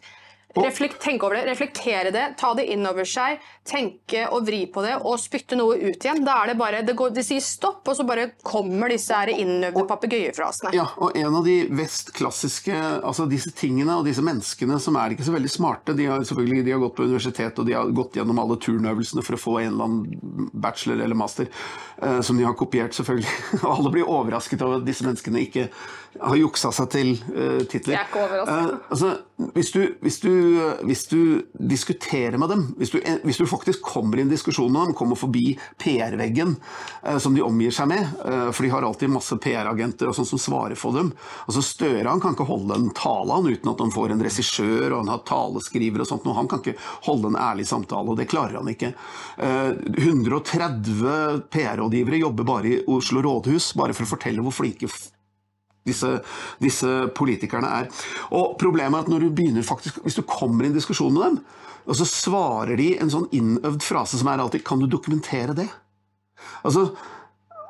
Reflekt, 0.53 1.01
tenk 1.01 1.23
over 1.25 1.39
det, 1.39 1.47
reflektere 1.49 2.11
det, 2.13 2.25
ta 2.41 2.53
det 2.55 2.67
inn 2.73 2.85
over 2.89 3.07
seg, 3.09 3.41
tenke 3.65 4.27
og 4.35 4.45
vri 4.47 4.65
på 4.73 4.83
det 4.85 4.99
og 5.01 5.17
spytte 5.21 5.57
noe 5.57 5.79
ut 5.81 6.05
igjen. 6.05 6.25
Da 6.27 6.37
er 6.43 6.53
det 6.53 6.57
bare, 6.61 6.83
det, 6.85 6.95
går, 6.99 7.15
det 7.17 7.25
sier 7.27 7.41
stopp, 7.45 7.87
og 7.89 7.97
så 7.97 8.05
bare 8.09 8.29
kommer 8.45 8.93
disse 8.93 9.17
her 9.17 9.33
innøvde 9.33 9.87
papegøyefrasene. 9.89 10.75
Ja, 10.77 10.89
og 11.01 11.17
en 11.17 11.39
av 11.41 11.47
de 11.47 11.57
vest 11.73 12.13
klassiske 12.17 12.77
altså 12.77 13.27
disse 13.31 13.53
tingene 13.57 13.97
og 13.99 14.07
disse 14.09 14.25
menneskene 14.25 14.79
som 14.83 14.99
er 15.01 15.15
ikke 15.15 15.27
så 15.27 15.35
veldig 15.37 15.53
smarte, 15.53 15.97
de 15.97 16.11
har 16.11 16.27
selvfølgelig 16.27 16.67
de 16.67 16.77
har 16.77 16.83
gått 16.85 16.99
på 16.99 17.09
universitet 17.09 17.63
og 17.63 17.69
de 17.69 17.77
har 17.79 17.97
gått 17.97 18.21
gjennom 18.21 18.43
alle 18.43 18.59
turnøvelsene 18.63 19.25
for 19.25 19.39
å 19.39 19.43
få 19.43 19.57
en 19.63 19.73
eller 19.73 19.89
annen 19.89 20.51
bachelor 20.53 21.01
eller 21.03 21.19
master, 21.19 21.49
eh, 22.03 22.21
som 22.21 22.39
de 22.39 22.47
har 22.47 22.57
kopiert, 22.59 22.95
selvfølgelig. 22.97 23.33
Og 23.63 23.69
alle 23.73 23.93
blir 23.95 24.09
overrasket 24.09 24.63
over 24.65 24.81
at 24.81 24.87
disse 24.87 25.07
menneskene 25.07 25.43
ikke 25.47 25.69
har 26.21 26.37
juksa 26.37 26.73
seg 26.75 26.91
til 26.93 27.13
uh, 27.33 27.63
titler. 27.71 27.97
Jeg 27.97 28.01
er 28.01 28.09
ikke 28.11 28.25
overrasket. 28.25 28.73
Uh, 28.73 28.91
altså, 28.93 29.13
hvis 29.55 29.73
du, 29.73 29.81
hvis, 30.03 30.19
du, 30.21 30.33
hvis 30.87 31.05
du 31.11 31.21
diskuterer 31.59 32.39
med 32.39 32.53
dem, 32.53 32.65
hvis 32.79 32.93
du, 32.93 32.99
hvis 33.25 33.41
du 33.41 33.47
faktisk 33.49 33.83
kommer 33.83 34.19
i 34.19 34.25
en 34.27 34.31
diskusjon 34.33 34.73
med 34.73 34.91
dem, 34.91 34.97
kommer 34.99 35.19
forbi 35.19 35.57
PR-veggen 35.83 36.55
uh, 36.57 37.19
som 37.23 37.35
de 37.35 37.43
omgir 37.45 37.75
seg 37.75 37.91
med, 37.91 38.07
eh, 38.25 38.51
for 38.53 38.65
de 38.65 38.71
har 38.73 38.85
alltid 38.87 39.13
masse 39.13 39.37
PR-agenter 39.43 40.11
og 40.11 40.17
sånn 40.17 40.29
som 40.29 40.41
svarer 40.41 40.79
for 40.79 40.97
dem. 40.97 41.13
Altså 41.47 41.63
Støre 41.65 42.09
han 42.09 42.21
kan 42.23 42.37
ikke 42.37 42.49
holde 42.49 42.77
en 42.77 42.91
tale 42.97 43.39
han 43.39 43.49
uten 43.49 43.73
at 43.73 43.83
han 43.83 43.95
får 43.95 44.15
en 44.15 44.25
regissør 44.25 44.93
og 44.93 44.99
han 45.03 45.13
har 45.13 45.25
taleskriver 45.29 46.05
og 46.05 46.09
sånt. 46.09 46.29
Og 46.29 46.37
Han 46.39 46.49
kan 46.51 46.63
ikke 46.63 46.79
holde 47.07 47.33
en 47.33 47.39
ærlig 47.39 47.67
samtale, 47.69 48.13
og 48.13 48.19
det 48.19 48.29
klarer 48.31 48.59
han 48.61 48.71
ikke. 48.73 48.93
Eh, 49.39 49.73
130 50.03 51.43
PR-rådgivere 51.53 52.23
jobber 52.23 52.49
bare 52.49 52.73
i 52.73 52.81
Oslo 52.91 53.23
rådhus 53.25 53.73
bare 53.79 53.97
for 53.97 54.07
å 54.07 54.13
fortelle 54.15 54.45
hvor 54.45 54.55
flinke 54.55 54.91
disse, 55.89 56.11
disse 56.63 56.91
politikerne 57.17 57.71
er. 57.81 57.89
Og 58.31 58.57
problemet 58.61 58.99
er 58.99 59.07
at 59.07 59.11
når 59.13 59.27
du 59.27 59.35
begynner 59.35 59.67
faktisk, 59.67 60.03
hvis 60.05 60.19
du 60.19 60.23
kommer 60.27 60.65
i 60.65 60.73
en 60.73 60.77
diskusjon 60.77 61.15
med 61.15 61.25
dem, 61.27 61.41
og 61.83 61.99
så 61.99 62.07
svarer 62.07 62.77
de 62.79 62.93
en 63.03 63.11
sånn 63.11 63.27
innøvd 63.35 63.83
frase 63.83 64.19
som 64.19 64.29
er 64.31 64.39
alltid 64.39 64.63
'kan 64.65 64.79
du 64.79 64.87
dokumentere 64.87 65.55
det'? 65.55 65.73
Altså, 66.65 66.93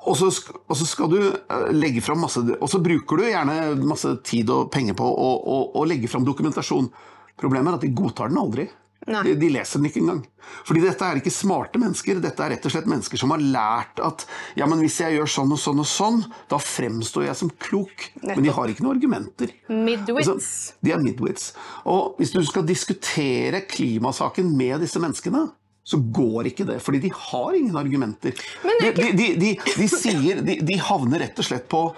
og 0.03 0.17
så, 0.17 0.29
og 0.69 0.77
så 0.77 0.87
skal 0.87 1.09
du 1.09 1.19
eh, 1.23 1.71
legge 1.71 2.03
fram 2.03 2.19
masse 2.19 2.41
Og 2.41 2.69
så 2.71 2.83
bruker 2.83 3.17
du 3.17 3.23
gjerne 3.23 3.87
masse 3.87 4.09
tid 4.25 4.51
og 4.51 4.71
penger 4.73 4.95
på 4.99 5.05
å, 5.05 5.29
å, 5.39 5.59
å 5.79 5.85
legge 5.85 6.09
fram 6.09 6.25
dokumentasjon. 6.25 6.91
Problemet 7.39 7.71
er 7.71 7.79
at 7.79 7.85
de 7.87 7.95
godtar 7.95 8.29
den 8.29 8.41
aldri. 8.43 8.67
De, 9.07 9.35
de 9.35 9.49
leser 9.51 9.81
den 9.81 9.89
ikke 9.89 10.03
engang. 10.03 10.21
Fordi 10.67 10.83
dette 10.85 11.07
er 11.07 11.19
ikke 11.19 11.33
smarte 11.35 11.81
mennesker, 11.83 12.21
dette 12.23 12.45
er 12.45 12.55
rett 12.55 12.67
og 12.69 12.75
slett 12.75 12.91
mennesker 12.91 13.19
som 13.19 13.33
har 13.35 13.43
lært 13.43 14.03
at 14.05 14.27
ja, 14.59 14.69
men 14.71 14.83
hvis 14.83 15.01
jeg 15.03 15.17
gjør 15.17 15.33
sånn 15.35 15.55
og 15.55 15.61
sånn 15.63 15.83
og 15.83 15.89
sånn, 15.89 16.21
da 16.51 16.61
fremstår 16.63 17.27
jeg 17.29 17.41
som 17.41 17.51
klok. 17.63 18.07
Men 18.23 18.45
de 18.45 18.55
har 18.55 18.71
ikke 18.71 18.87
noen 18.87 18.99
argumenter. 18.99 19.55
Midwits. 19.73 20.31
Altså, 20.31 20.79
de 20.85 20.95
er 20.95 21.03
midwits. 21.03 21.51
Og 21.91 22.21
hvis 22.21 22.35
du 22.35 22.43
skal 22.47 22.67
diskutere 22.69 23.65
klimasaken 23.67 24.55
med 24.59 24.85
disse 24.85 25.03
menneskene, 25.03 25.49
så 25.83 25.99
går 26.15 26.53
ikke 26.53 26.67
det, 26.69 26.79
fordi 26.83 27.01
de 27.03 27.11
har 27.11 27.57
ingen 27.59 27.77
argumenter. 27.79 28.37
De, 28.63 28.93
de, 28.95 29.09
de, 29.19 29.29
de, 29.41 29.53
de 29.59 29.89
sier 29.91 30.43
de, 30.47 30.61
de 30.63 30.79
havner 30.79 31.25
rett 31.25 31.43
og 31.43 31.49
slett 31.49 31.67
på 31.71 31.89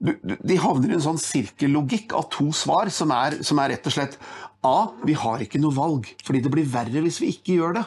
De 0.00 0.56
havner 0.60 0.90
i 0.90 0.96
en 0.96 1.04
sånn 1.04 1.20
sirkellogikk 1.20 2.12
av 2.16 2.26
to 2.32 2.48
svar, 2.56 2.90
som 2.92 3.12
er, 3.14 3.38
som 3.46 3.60
er 3.62 3.74
rett 3.76 3.86
og 3.88 3.94
slett 3.94 4.16
A. 4.64 4.88
Vi 5.04 5.12
har 5.14 5.38
ikke 5.44 5.60
noe 5.60 5.74
valg, 5.76 6.08
fordi 6.24 6.40
det 6.44 6.50
blir 6.54 6.64
verre 6.72 7.02
hvis 7.04 7.20
vi 7.20 7.32
ikke 7.34 7.58
gjør 7.60 7.74
det. 7.80 7.84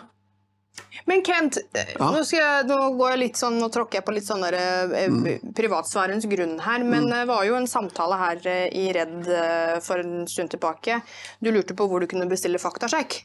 Men 1.09 1.23
Kent, 1.25 1.57
eh, 1.73 1.93
Ja. 1.97 2.11
nå, 2.11 2.21
jeg, 2.29 2.65
nå 2.69 2.75
går 2.97 3.11
jeg 3.15 3.19
litt 3.19 3.37
sånn, 3.39 3.57
nå 3.61 3.69
tråkker 3.73 3.97
jeg 3.99 4.05
på 4.05 4.13
litt 4.13 4.27
sånn 4.27 4.43
eh, 4.45 5.07
Mm. 5.09 5.53
privatsfærens 5.57 6.27
grunn 6.29 6.59
her, 6.59 6.83
men 6.83 7.07
det 7.09 7.23
var 7.27 7.45
jo 7.45 7.55
en 7.55 7.65
samtale 7.67 8.17
her 8.17 8.37
eh, 8.45 8.67
i 8.77 8.91
Redd 8.93 9.27
eh, 9.27 9.79
for 9.79 9.97
en 10.03 10.27
stund 10.27 10.51
tilbake. 10.53 11.01
Du 11.41 11.49
lurte 11.51 11.73
på 11.77 11.87
hvor 11.89 11.99
du 11.99 12.07
kunne 12.07 12.29
bestille 12.29 12.59
faktasjekk. 12.61 13.23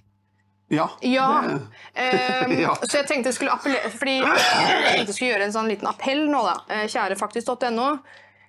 Ja. 0.72 0.88
Ja, 1.04 1.58
ehm, 1.94 2.52
Ja. 2.64 2.72
så 2.88 3.02
jeg 3.02 3.06
tenkte 3.10 3.28
jeg 3.28 3.34
skulle 3.36 3.52
appellere 3.52 3.90
Fordi 3.92 4.14
jeg 4.22 4.30
tenkte 4.32 5.10
jeg 5.10 5.14
skulle 5.18 5.32
gjøre 5.34 5.44
en 5.44 5.52
sånn 5.52 5.68
liten 5.68 5.88
appell 5.90 6.22
nå, 6.32 6.40
da. 6.48 6.54
Eh, 6.72 6.86
Kjære 6.88 7.18
faktisk.no. 7.20 7.98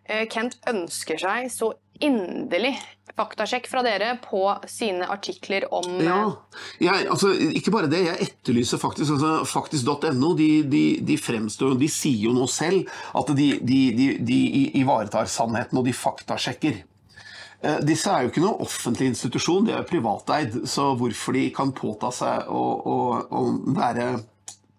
eh, 0.07 0.25
Kent 0.31 0.55
ønsker 0.71 1.19
seg 1.19 1.49
så 1.51 1.73
inderlig 2.01 2.73
faktasjekk 3.17 3.67
fra 3.69 3.83
dere 3.85 4.15
på 4.23 4.41
sine 4.69 5.05
artikler 5.11 5.67
om 5.73 5.99
eh, 5.99 6.07
Ja, 6.07 6.21
jeg, 6.81 7.09
altså, 7.13 7.33
ikke 7.33 7.73
bare 7.75 7.89
det. 7.91 8.01
Jeg 8.07 8.29
etterlyser 8.29 8.81
faktisk 8.81 9.15
altså, 9.15 9.33
Faktisk.no. 9.49 10.33
De, 10.39 10.49
de, 10.65 10.83
de 11.05 11.17
fremstår 11.21 11.75
De 11.77 11.89
sier 11.91 12.25
jo 12.25 12.33
nå 12.33 12.47
selv 12.49 12.89
at 13.13 13.29
de, 13.37 13.51
de, 13.61 13.79
de, 13.97 14.09
de 14.25 14.39
ivaretar 14.81 15.29
sannheten, 15.29 15.77
og 15.77 15.85
de 15.85 15.93
faktasjekker. 15.93 16.81
Eh, 17.63 17.79
Disse 17.85 18.11
er 18.11 18.25
jo 18.25 18.33
ikke 18.33 18.43
noen 18.43 18.65
offentlig 18.65 19.11
institusjon, 19.13 19.67
de 19.67 19.75
er 19.75 19.83
jo 19.83 19.89
privateid. 19.93 20.63
Så 20.69 20.91
hvorfor 20.99 21.37
de 21.37 21.47
kan 21.55 21.73
påta 21.75 22.11
seg 22.15 22.49
å, 22.49 22.63
å, 22.83 22.97
å 23.29 23.43
være 23.77 24.13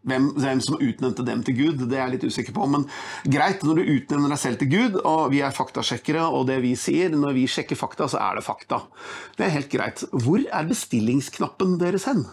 hvem, 0.08 0.28
hvem 0.36 0.60
som 0.64 0.78
utnevnte 0.78 1.24
dem 1.26 1.42
til 1.46 1.56
Gud, 1.58 1.82
det 1.88 1.96
er 1.96 2.04
jeg 2.04 2.14
litt 2.16 2.28
usikker 2.28 2.56
på. 2.56 2.68
Men 2.70 2.86
greit, 3.30 3.64
når 3.64 3.80
du 3.80 3.92
utnevner 3.96 4.34
deg 4.34 4.40
selv 4.42 4.60
til 4.60 4.70
Gud, 4.72 5.00
og 5.02 5.32
vi 5.32 5.40
er 5.44 5.56
faktasjekkere, 5.56 6.26
og 6.28 6.46
det 6.50 6.60
vi 6.64 6.74
sier, 6.78 7.14
når 7.16 7.36
vi 7.38 7.48
sjekker 7.50 7.78
fakta, 7.78 8.08
så 8.12 8.20
er 8.22 8.38
det 8.38 8.46
fakta. 8.46 8.84
Det 9.38 9.46
er 9.46 9.54
helt 9.56 9.72
greit. 9.72 10.04
Hvor 10.12 10.44
er 10.44 10.70
bestillingsknappen 10.70 11.78
deres 11.80 12.08
hen? 12.10 12.26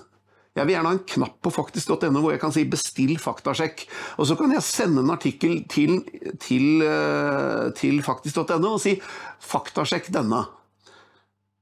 Jeg 0.51 0.67
vil 0.67 0.75
gjerne 0.75 0.89
ha 0.91 0.95
en 0.97 1.05
knapp 1.07 1.37
på 1.39 1.51
faktisk.no 1.55 2.19
hvor 2.19 2.33
jeg 2.33 2.41
kan 2.41 2.51
si 2.51 2.65
'bestill 2.67 3.15
faktasjekk'. 3.23 3.85
Og 4.19 4.27
så 4.27 4.35
kan 4.35 4.51
jeg 4.51 4.67
sende 4.67 4.99
en 4.99 5.13
artikkel 5.13 5.63
til, 5.71 6.03
til, 6.43 6.83
eh, 6.83 7.71
til 7.71 8.03
faktisk.no 8.03 8.73
og 8.75 8.81
si 8.83 8.99
'faktasjekk 9.39 10.11
denne'. 10.11 10.43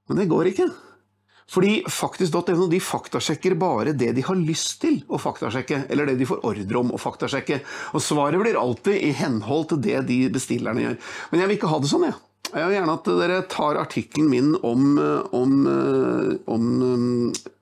Men 0.10 0.18
det 0.18 0.30
går 0.30 0.50
ikke. 0.50 0.72
Fordi 1.50 1.80
faktisk.no 1.90 2.68
de 2.70 2.80
faktasjekker 2.84 3.56
bare 3.60 3.96
det 3.98 4.12
de 4.18 4.24
har 4.26 4.38
lyst 4.38 4.80
til 4.84 5.02
å 5.10 5.18
faktasjekke, 5.22 5.86
eller 5.90 6.12
det 6.12 6.20
de 6.20 6.30
får 6.30 6.44
ordre 6.46 6.82
om 6.82 6.94
å 6.94 7.02
faktasjekke. 7.02 7.62
Og 7.98 8.04
svaret 8.06 8.42
blir 8.42 8.60
alltid 8.60 9.02
i 9.02 9.14
henhold 9.18 9.72
til 9.72 9.82
det 9.88 10.04
de 10.10 10.20
bestillerne 10.34 10.84
gjør. 10.86 11.00
Men 11.32 11.42
jeg 11.42 11.50
vil 11.50 11.60
ikke 11.60 11.72
ha 11.74 11.80
det 11.82 11.92
sånn, 11.92 12.10
jeg. 12.10 12.20
Jeg 12.50 12.66
vil 12.66 12.74
gjerne 12.74 12.94
at 12.98 13.08
dere 13.20 13.42
tar 13.52 13.78
artikkelen 13.78 14.30
min 14.32 14.54
om, 14.66 14.86
om, 15.38 15.52
om 16.50 16.64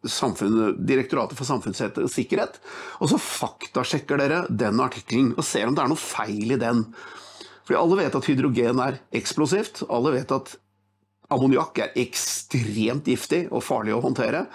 samfunnet, 0.08 0.78
Direktoratet 0.88 1.36
for 1.36 1.48
samfunnssikkerhet, 1.48 2.60
og 3.04 3.12
så 3.12 3.20
faktasjekker 3.20 4.22
dere 4.22 4.46
den 4.48 4.80
artikkelen 4.84 5.34
og 5.36 5.44
ser 5.48 5.68
om 5.68 5.76
det 5.76 5.84
er 5.84 5.92
noe 5.92 6.00
feil 6.00 6.56
i 6.56 6.60
den. 6.62 6.86
Fordi 7.68 7.82
alle 7.82 8.00
vet 8.00 8.16
at 8.16 8.30
hydrogen 8.30 8.80
er 8.80 9.02
eksplosivt. 9.20 9.84
Alle 9.92 10.14
vet 10.16 10.32
at 10.32 10.56
ammoniakk 11.34 11.84
er 11.84 11.96
ekstremt 12.00 13.08
giftig 13.10 13.48
og 13.52 13.64
farlig 13.66 13.96
å 13.96 14.04
håndtere. 14.04 14.46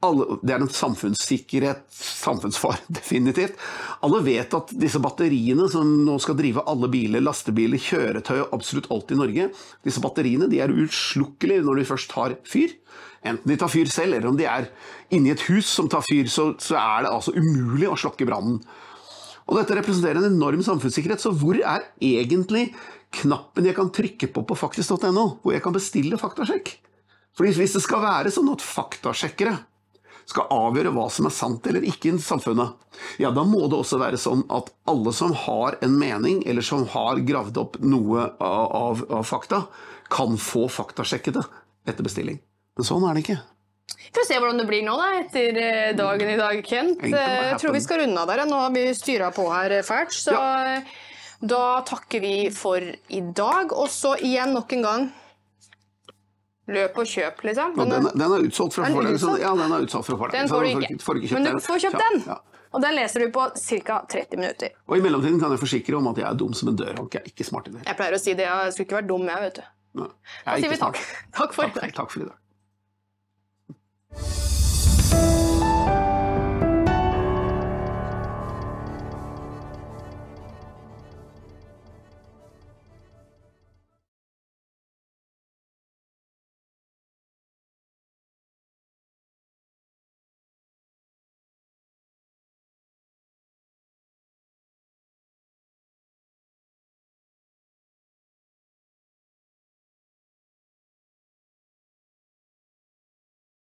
Alle, 0.00 0.38
det 0.40 0.54
er 0.54 0.62
en 0.64 0.72
samfunnssikkerhet, 0.72 1.82
samfunnsfar, 1.92 2.78
definitivt. 3.00 3.58
Alle 4.06 4.22
vet 4.24 4.54
at 4.56 4.72
disse 4.80 5.00
batteriene 5.02 5.66
som 5.72 5.90
nå 6.06 6.16
skal 6.24 6.38
drive 6.38 6.64
alle 6.70 6.88
biler, 6.92 7.24
lastebiler, 7.24 7.82
kjøretøy 7.82 8.38
og 8.38 8.54
absolutt 8.56 8.88
alt 8.94 9.12
i 9.12 9.18
Norge, 9.20 9.50
disse 9.84 10.00
batteriene 10.00 10.48
de 10.50 10.62
er 10.64 10.72
utslukkelige 10.72 11.66
når 11.66 11.82
de 11.82 11.88
først 11.90 12.12
tar 12.14 12.38
fyr. 12.48 12.72
Enten 13.20 13.52
de 13.52 13.58
tar 13.60 13.68
fyr 13.68 13.90
selv, 13.92 14.16
eller 14.16 14.30
om 14.30 14.38
de 14.38 14.46
er 14.48 14.70
inni 15.12 15.34
et 15.34 15.42
hus 15.50 15.68
som 15.68 15.90
tar 15.92 16.06
fyr, 16.06 16.30
så, 16.32 16.54
så 16.62 16.78
er 16.80 17.04
det 17.04 17.12
altså 17.12 17.34
umulig 17.36 17.90
å 17.90 17.98
slokke 18.00 18.28
brannen. 18.28 18.62
Og 19.50 19.58
dette 19.58 19.76
representerer 19.76 20.22
en 20.22 20.30
enorm 20.30 20.62
samfunnssikkerhet, 20.64 21.20
så 21.20 21.34
hvor 21.34 21.58
er 21.58 21.84
egentlig 22.00 22.70
knappen 23.10 23.66
jeg 23.66 23.76
kan 23.76 23.90
trykke 23.94 24.28
på 24.32 24.44
på 24.46 24.56
faktisk.no, 24.58 25.24
hvor 25.42 25.54
jeg 25.54 25.62
kan 25.64 25.74
bestille 25.74 26.18
faktasjekk? 26.20 26.76
Fordi 27.38 27.52
hvis 27.56 27.74
det 27.76 27.82
skal 27.84 28.02
være 28.04 28.30
sånn 28.34 28.50
at 28.52 28.62
faktasjekkere 28.64 29.56
skal 30.30 30.46
avgjøre 30.54 30.92
hva 30.94 31.08
som 31.10 31.26
er 31.26 31.34
sant 31.34 31.64
eller 31.66 31.82
ikke 31.86 32.12
i 32.12 32.18
samfunnet, 32.22 32.76
ja, 33.22 33.32
da 33.34 33.42
må 33.46 33.64
det 33.70 33.78
også 33.80 33.98
være 33.98 34.18
sånn 34.20 34.44
at 34.54 34.68
alle 34.90 35.12
som 35.16 35.32
har 35.46 35.78
en 35.82 35.96
mening, 35.98 36.44
eller 36.46 36.62
som 36.62 36.84
har 36.92 37.18
gravd 37.26 37.58
opp 37.58 37.78
noe 37.82 38.28
av, 38.38 38.66
av, 38.82 39.02
av 39.20 39.24
fakta, 39.26 39.64
kan 40.10 40.36
få 40.38 40.68
faktasjekket 40.70 41.38
det 41.40 41.46
etter 41.90 42.06
bestilling. 42.06 42.38
Men 42.78 42.86
sånn 42.86 43.06
er 43.08 43.16
det 43.18 43.24
ikke. 43.24 43.40
Vi 44.00 44.12
får 44.14 44.26
se 44.28 44.38
hvordan 44.38 44.58
det 44.62 44.68
blir 44.70 44.82
nå 44.86 44.94
da, 44.98 45.08
etter 45.20 45.58
eh, 45.60 45.90
dagen 45.98 46.30
i 46.30 46.38
dag, 46.38 46.62
Kent. 46.66 46.98
Gonna 47.02 47.20
Eh, 47.26 47.44
Jeg 47.50 47.60
tror 47.62 47.74
vi 47.74 47.82
skal 47.82 48.02
runde 48.04 48.22
av 48.22 48.30
der. 48.30 48.42
Nå 48.46 48.58
har 48.58 48.72
vi 48.74 48.84
styra 48.94 49.30
på 49.34 49.46
her 49.50 49.74
eh, 49.80 49.84
fælt, 49.86 50.14
så 50.14 50.34
eh, 50.36 50.94
da 51.40 51.80
takker 51.88 52.20
vi 52.20 52.50
for 52.52 52.80
i 52.84 53.20
dag. 53.34 53.72
Og 53.72 53.88
så 53.88 54.12
igjen 54.20 54.52
nok 54.54 54.72
en 54.76 54.82
gang 54.86 55.08
løp 56.70 56.98
og 57.02 57.06
kjøp, 57.10 57.40
liksom. 57.48 57.72
Og 57.80 57.88
den, 57.90 58.06
er- 58.06 58.12
den 58.14 58.32
er 58.36 58.40
utsolgt 58.46 58.74
fra 58.76 58.84
forlaget. 58.92 59.24
Ja, 59.42 59.50
den 59.58 59.72
er 59.72 59.80
utsolgt 59.86 60.06
fra 60.06 60.16
forlaget. 60.20 60.38
Den 60.38 60.48
får 60.48 60.60
du 60.62 60.66
ikke. 61.24 61.34
Men 61.34 61.44
du 61.48 61.58
får 61.64 61.78
kjøpt 61.86 61.98
den! 62.04 62.16
ja. 62.28 62.36
Og 62.70 62.78
den 62.84 62.94
leser 62.94 63.18
du 63.24 63.32
på 63.34 63.42
ca. 63.58 63.96
30 64.06 64.36
minutter. 64.38 64.68
Og 64.86 64.94
i 64.96 65.00
mellomtiden 65.02 65.40
kan 65.42 65.50
jeg 65.50 65.58
forsikre 65.58 65.96
om 65.98 66.06
at 66.12 66.18
jeg 66.22 66.26
er 66.28 66.34
dum 66.38 66.52
som 66.54 66.68
en 66.70 66.76
dørhåndk. 66.78 67.10
Jeg 67.16 67.22
er 67.24 67.28
ikke 67.32 67.42
smart 67.48 67.66
i 67.66 67.70
det. 67.74 67.82
Jeg 67.88 67.96
pleier 67.98 68.14
å 68.14 68.20
si 68.22 68.30
det, 68.38 68.46
jeg 68.46 68.70
skulle 68.76 68.86
ikke 68.86 68.98
vært 69.00 69.10
dum, 69.10 69.26
jeg, 69.26 69.42
vet 69.48 69.58
du. 69.58 69.62
Nei, 69.98 70.06
Da 70.06 70.14
jeg 70.54 70.54
er 70.54 70.62
sier 70.62 70.70
vi 70.70 70.78
takk. 70.84 70.96
Takk 71.34 71.50
for 71.58 71.66
i 71.66 71.74
Takk, 71.74 71.82
dag. 71.82 71.90
takk 71.98 72.10
for 72.14 72.22
i 72.22 72.30
dag. 72.30 72.38